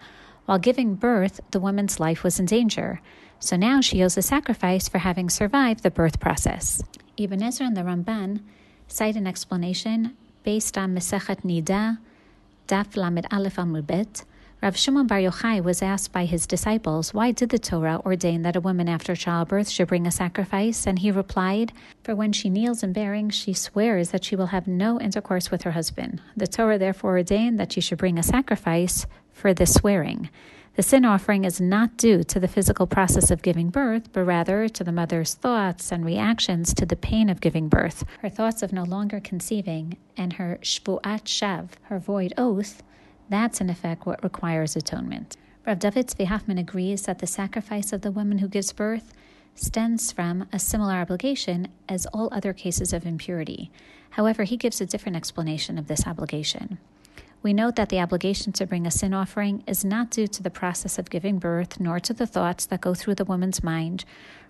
While 0.45 0.59
giving 0.59 0.97
birth, 0.97 1.41
the 1.51 1.61
woman's 1.61 1.99
life 1.99 2.23
was 2.23 2.39
in 2.39 2.45
danger, 2.45 3.01
so 3.41 3.57
now 3.57 3.81
she 3.81 4.03
owes 4.03 4.17
a 4.17 4.23
sacrifice 4.23 4.89
for 4.89 4.99
having 4.99 5.31
survived 5.31 5.83
the 5.83 5.91
birth 5.91 6.21
process. 6.21 6.83
Ibn 7.17 7.43
Ezra 7.43 7.67
and 7.67 7.77
the 7.77 7.83
Ramban 7.83 8.41
cite 8.87 9.17
an 9.17 9.27
explanation 9.27 10.17
based 10.43 10.79
on 10.79 10.95
Mesechet 10.95 11.43
Nida, 11.43 11.99
Daf 12.67 12.97
Lamed 12.97 13.27
Aleph 13.31 13.57
Amud 13.57 14.25
Rav 14.61 14.77
Shimon 14.77 15.07
Bar 15.07 15.19
Yochai 15.19 15.63
was 15.63 15.83
asked 15.83 16.11
by 16.11 16.25
his 16.25 16.45
disciples, 16.45 17.15
Why 17.15 17.31
did 17.31 17.51
the 17.51 17.61
Torah 17.61 18.01
ordain 18.05 18.43
that 18.43 18.57
a 18.57 18.61
woman 18.61 18.89
after 18.89 19.15
childbirth 19.15 19.69
should 19.69 19.87
bring 19.87 20.05
a 20.05 20.11
sacrifice? 20.11 20.85
And 20.85 20.99
he 20.99 21.13
replied, 21.13 21.73
For 22.03 22.17
when 22.17 22.33
she 22.33 22.51
kneels 22.51 22.83
in 22.83 22.93
bearing, 22.93 23.31
she 23.31 23.53
swears 23.53 24.11
that 24.11 24.25
she 24.25 24.35
will 24.35 24.47
have 24.47 24.67
no 24.67 25.01
intercourse 25.01 25.53
with 25.53 25.63
her 25.63 25.71
husband. 25.71 26.21
The 26.37 26.49
Torah 26.49 26.77
therefore 26.77 27.13
ordained 27.13 27.61
that 27.61 27.71
she 27.71 27.81
should 27.81 27.99
bring 27.99 28.19
a 28.19 28.23
sacrifice 28.25 29.07
for 29.33 29.55
this 29.55 29.75
swearing. 29.75 30.29
The 30.79 30.85
sin 30.85 31.05
offering 31.05 31.45
is 31.45 31.61
not 31.61 31.97
due 31.97 32.23
to 32.23 32.39
the 32.39 32.47
physical 32.47 32.87
process 32.87 33.33
of 33.33 33.43
giving 33.43 33.69
birth, 33.69 34.13
but 34.13 34.23
rather 34.23 34.69
to 34.69 34.85
the 34.85 34.93
mother's 34.93 35.35
thoughts 35.35 35.91
and 35.91 36.05
reactions 36.05 36.73
to 36.75 36.87
the 36.87 36.95
pain 36.95 37.29
of 37.29 37.41
giving 37.41 37.69
birth. 37.69 38.05
Her 38.21 38.29
thoughts 38.29 38.63
of 38.63 38.73
no 38.73 38.85
longer 38.85 39.19
conceiving 39.19 39.97
and 40.17 40.35
her 40.35 40.61
shvuat 40.63 41.25
shav, 41.25 41.71
her 41.87 41.99
void 41.99 42.33
oath, 42.39 42.85
that's 43.29 43.61
in 43.61 43.71
effect 43.71 44.07
what 44.07 44.23
requires 44.23 44.77
atonement. 44.77 45.37
Rav 45.67 45.81
David 45.81 46.07
Tzvi 46.07 46.61
agrees 46.61 47.03
that 47.03 47.19
the 47.19 47.27
sacrifice 47.27 47.93
of 47.93 48.03
the 48.03 48.13
woman 48.13 48.39
who 48.39 48.47
gives 48.47 48.73
birth 48.73 49.13
stems 49.57 50.13
from 50.13 50.47
a 50.53 50.61
similar 50.61 50.95
obligation 50.95 51.67
as 51.89 52.07
all 52.15 52.29
other 52.31 52.53
cases 52.53 52.93
of 52.93 53.05
impurity. 53.05 53.73
However, 54.11 54.45
he 54.45 54.57
gives 54.57 54.81
a 54.81 54.87
different 54.87 55.17
explanation 55.17 55.77
of 55.77 55.89
this 55.89 56.07
obligation. 56.07 56.79
We 57.43 57.53
note 57.53 57.77
that 57.77 57.89
the 57.89 58.01
obligation 58.01 58.53
to 58.55 58.67
bring 58.67 58.87
a 58.87 58.91
sin 58.91 59.15
offering 59.15 59.63
is 59.67 59.85
not 59.85 60.11
due 60.11 60.27
to 60.27 60.43
the 60.43 60.51
process 60.51 60.99
of 60.99 61.11
giving 61.11 61.39
birth 61.39 61.79
nor 61.79 62.01
to 62.01 62.13
the 62.13 62.27
thoughts 62.27 62.67
that 62.67 62.81
go 62.81 62.95
through 62.95 63.15
the 63.15 63.25
woman's 63.25 63.63
mind, 63.63 64.05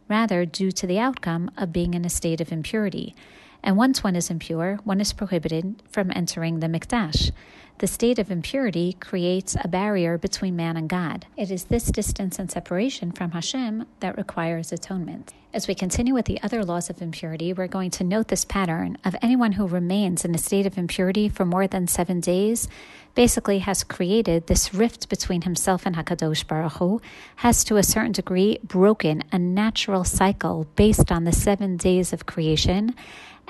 rather, 0.09 0.46
due 0.46 0.72
to 0.72 0.87
the 0.87 0.98
outcome 0.98 1.51
of 1.57 1.72
being 1.72 1.92
in 1.92 2.05
a 2.05 2.11
state 2.11 2.40
of 2.40 2.51
impurity. 2.51 3.14
And 3.62 3.77
once 3.77 4.05
one 4.05 4.16
is 4.16 4.31
impure, 4.31 4.79
one 4.85 5.01
is 5.01 5.12
prohibited 5.12 5.83
from 5.90 6.12
entering 6.14 6.61
the 6.61 6.68
mikdash. 6.68 7.33
The 7.79 7.87
state 7.87 8.18
of 8.18 8.33
impurity 8.33 8.94
creates 8.94 9.57
a 9.62 9.68
barrier 9.68 10.18
between 10.18 10.57
man 10.57 10.77
and 10.77 10.88
God. 10.88 11.27
It 11.37 11.53
is 11.53 11.64
this 11.64 11.92
distance 11.92 12.38
and 12.40 12.51
separation 12.51 13.12
from 13.12 13.31
Hashem 13.31 13.87
that 14.01 14.16
requires 14.16 14.73
atonement. 14.73 15.33
As 15.55 15.68
we 15.68 15.77
continue 15.77 16.12
with 16.12 16.25
the 16.25 16.42
other 16.42 16.64
laws 16.64 16.90
of 16.90 17.01
impurity, 17.01 17.53
we're 17.53 17.68
going 17.68 17.90
to 17.92 18.05
note 18.05 18.29
this 18.29 18.44
pattern 18.44 18.99
of 19.05 19.14
anyone 19.23 19.53
who 19.53 19.66
remains 19.66 20.25
in 20.25 20.35
a 20.35 20.38
state 20.38 20.66
of 20.66 20.77
impurity 20.77 21.29
for 21.29 21.44
more 21.44 21.68
than 21.68 21.87
seven 21.87 22.18
days 22.18 22.68
basically 23.14 23.61
has 23.61 23.85
created 23.85 24.47
this 24.47 24.75
rift 24.75 25.09
between 25.09 25.42
himself 25.42 25.87
and 25.87 25.97
Hakadosh 25.97 26.47
Baruch 26.47 26.73
Hu, 26.75 27.01
has 27.37 27.64
to 27.64 27.77
a 27.77 27.83
certain 27.83 28.12
degree 28.12 28.59
broken 28.62 29.23
a 29.33 29.38
natural 29.38 30.05
cycle 30.05 30.66
based 30.77 31.11
on 31.11 31.25
the 31.25 31.33
seven 31.33 31.77
days 31.77 32.12
of 32.12 32.27
creation 32.27 32.94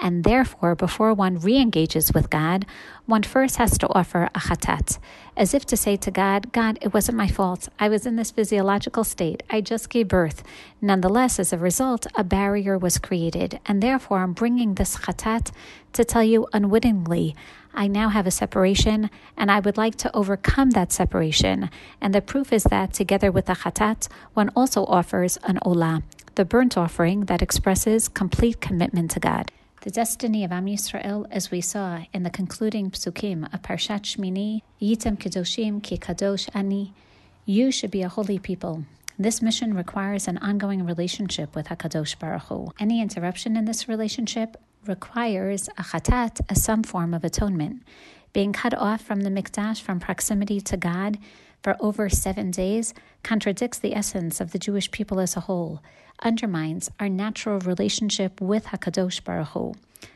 and 0.00 0.24
therefore, 0.24 0.74
before 0.74 1.12
one 1.12 1.38
re 1.38 1.56
engages 1.56 2.12
with 2.12 2.30
God, 2.30 2.66
one 3.06 3.22
first 3.22 3.56
has 3.56 3.76
to 3.78 3.88
offer 3.88 4.24
a 4.34 4.38
chatat, 4.38 4.98
as 5.36 5.54
if 5.54 5.64
to 5.66 5.76
say 5.76 5.96
to 5.96 6.10
God, 6.10 6.52
God, 6.52 6.78
it 6.80 6.92
wasn't 6.92 7.18
my 7.18 7.28
fault. 7.28 7.68
I 7.78 7.88
was 7.88 8.06
in 8.06 8.16
this 8.16 8.30
physiological 8.30 9.04
state. 9.04 9.42
I 9.50 9.60
just 9.60 9.90
gave 9.90 10.08
birth. 10.08 10.42
Nonetheless, 10.80 11.38
as 11.38 11.52
a 11.52 11.58
result, 11.58 12.06
a 12.14 12.24
barrier 12.24 12.78
was 12.78 12.98
created, 12.98 13.60
and 13.66 13.82
therefore 13.82 14.18
I'm 14.18 14.32
bringing 14.32 14.74
this 14.74 14.96
chatat 14.96 15.50
to 15.94 16.04
tell 16.04 16.22
you 16.22 16.46
unwittingly, 16.52 17.34
I 17.74 17.86
now 17.86 18.08
have 18.08 18.26
a 18.26 18.30
separation, 18.30 19.10
and 19.36 19.50
I 19.50 19.60
would 19.60 19.76
like 19.76 19.96
to 19.96 20.16
overcome 20.16 20.70
that 20.70 20.92
separation. 20.92 21.70
And 22.00 22.14
the 22.14 22.20
proof 22.20 22.52
is 22.52 22.64
that, 22.64 22.92
together 22.92 23.30
with 23.30 23.46
the 23.46 23.54
chatat, 23.54 24.08
one 24.34 24.50
also 24.56 24.84
offers 24.84 25.38
an 25.44 25.58
olah, 25.64 26.02
the 26.34 26.44
burnt 26.44 26.76
offering 26.76 27.26
that 27.26 27.42
expresses 27.42 28.08
complete 28.08 28.60
commitment 28.60 29.10
to 29.12 29.20
God. 29.20 29.50
The 29.82 29.90
destiny 29.92 30.42
of 30.42 30.50
Am 30.50 30.66
Yisrael, 30.66 31.24
as 31.30 31.52
we 31.52 31.60
saw 31.60 32.00
in 32.12 32.24
the 32.24 32.30
concluding 32.30 32.90
psukim 32.90 33.44
of 33.54 33.62
Parshat 33.62 34.02
Shmini, 34.02 34.62
Yitem 34.82 35.16
Kedoshim 35.16 35.80
Ki 35.80 35.96
Kadosh 35.96 36.48
Ani, 36.52 36.92
you 37.46 37.70
should 37.70 37.92
be 37.92 38.02
a 38.02 38.08
holy 38.08 38.40
people. 38.40 38.84
This 39.20 39.40
mission 39.40 39.74
requires 39.74 40.26
an 40.26 40.38
ongoing 40.38 40.84
relationship 40.84 41.54
with 41.54 41.68
Hakadosh 41.68 42.18
Baruch 42.18 42.42
Hu. 42.48 42.72
Any 42.80 43.00
interruption 43.00 43.56
in 43.56 43.66
this 43.66 43.88
relationship 43.88 44.56
requires 44.84 45.68
a 45.78 45.84
chatat, 45.84 46.40
as 46.48 46.60
some 46.60 46.82
form 46.82 47.14
of 47.14 47.22
atonement. 47.22 47.84
Being 48.32 48.52
cut 48.52 48.74
off 48.74 49.00
from 49.00 49.20
the 49.20 49.30
mikdash, 49.30 49.80
from 49.80 50.00
proximity 50.00 50.60
to 50.60 50.76
God, 50.76 51.18
for 51.62 51.76
over 51.80 52.08
seven 52.08 52.50
days 52.50 52.94
contradicts 53.22 53.78
the 53.78 53.94
essence 53.94 54.40
of 54.40 54.52
the 54.52 54.58
Jewish 54.58 54.90
people 54.90 55.20
as 55.20 55.36
a 55.36 55.40
whole, 55.40 55.82
undermines 56.22 56.90
our 56.98 57.08
natural 57.08 57.58
relationship 57.60 58.40
with 58.40 58.66
Hakadosh 58.66 59.22
Baruch 59.22 59.48
Hu. 59.48 59.74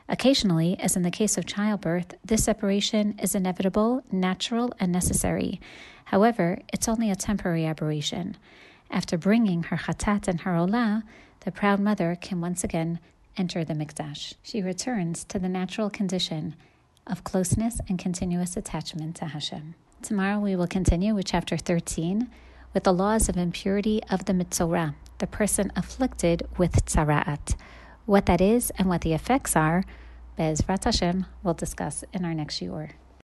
Occasionally, 0.09 0.79
as 0.79 0.97
in 0.97 1.03
the 1.03 1.11
case 1.11 1.39
of 1.39 1.47
childbirth, 1.47 2.15
this 2.25 2.45
separation 2.45 3.19
is 3.23 3.35
inevitable, 3.35 4.05
natural, 4.11 4.73
and 4.79 4.93
necessary. 4.93 5.61
However, 6.07 6.61
it's 6.73 6.89
only 6.89 7.11
a 7.11 7.17
temporary 7.17 7.65
aberration. 7.65 8.37
After 8.91 9.17
bringing 9.17 9.65
her 9.65 9.77
chatat 9.77 10.29
and 10.29 10.43
her 10.43 10.53
olah, 10.53 11.03
the 11.41 11.51
proud 11.51 11.81
mother 11.81 12.17
can 12.21 12.41
once 12.41 12.63
again 12.63 13.01
enter 13.37 13.65
the 13.65 13.75
mikdash. 13.75 14.35
She 14.43 14.61
returns 14.61 15.25
to 15.25 15.39
the 15.39 15.49
natural 15.49 15.89
condition 15.89 16.55
of 17.07 17.25
closeness 17.25 17.81
and 17.89 17.99
continuous 17.99 18.57
attachment 18.57 19.17
to 19.17 19.27
Hashem. 19.27 19.75
Tomorrow 20.03 20.41
we 20.41 20.57
will 20.57 20.67
continue 20.67 21.15
with 21.15 21.27
chapter 21.27 21.57
13 21.57 22.29
with 22.75 22.83
the 22.83 22.93
laws 22.93 23.29
of 23.29 23.37
impurity 23.37 24.01
of 24.11 24.25
the 24.25 24.33
mitzorah, 24.33 24.97
the 25.19 25.29
person 25.29 25.71
afflicted 25.77 26.43
with 26.59 26.85
tzara'at. 26.87 27.55
What 28.05 28.27
that 28.27 28.41
is 28.41 28.73
and 28.79 28.89
what 28.89 29.03
the 29.03 29.13
effects 29.13 29.55
are, 29.55 29.85
Bezrat 30.37 30.83
Hashem, 30.83 31.27
we'll 31.45 31.55
discuss 31.55 32.03
in 32.13 32.25
our 32.25 32.35
next 32.35 32.59
shiur. 32.59 32.91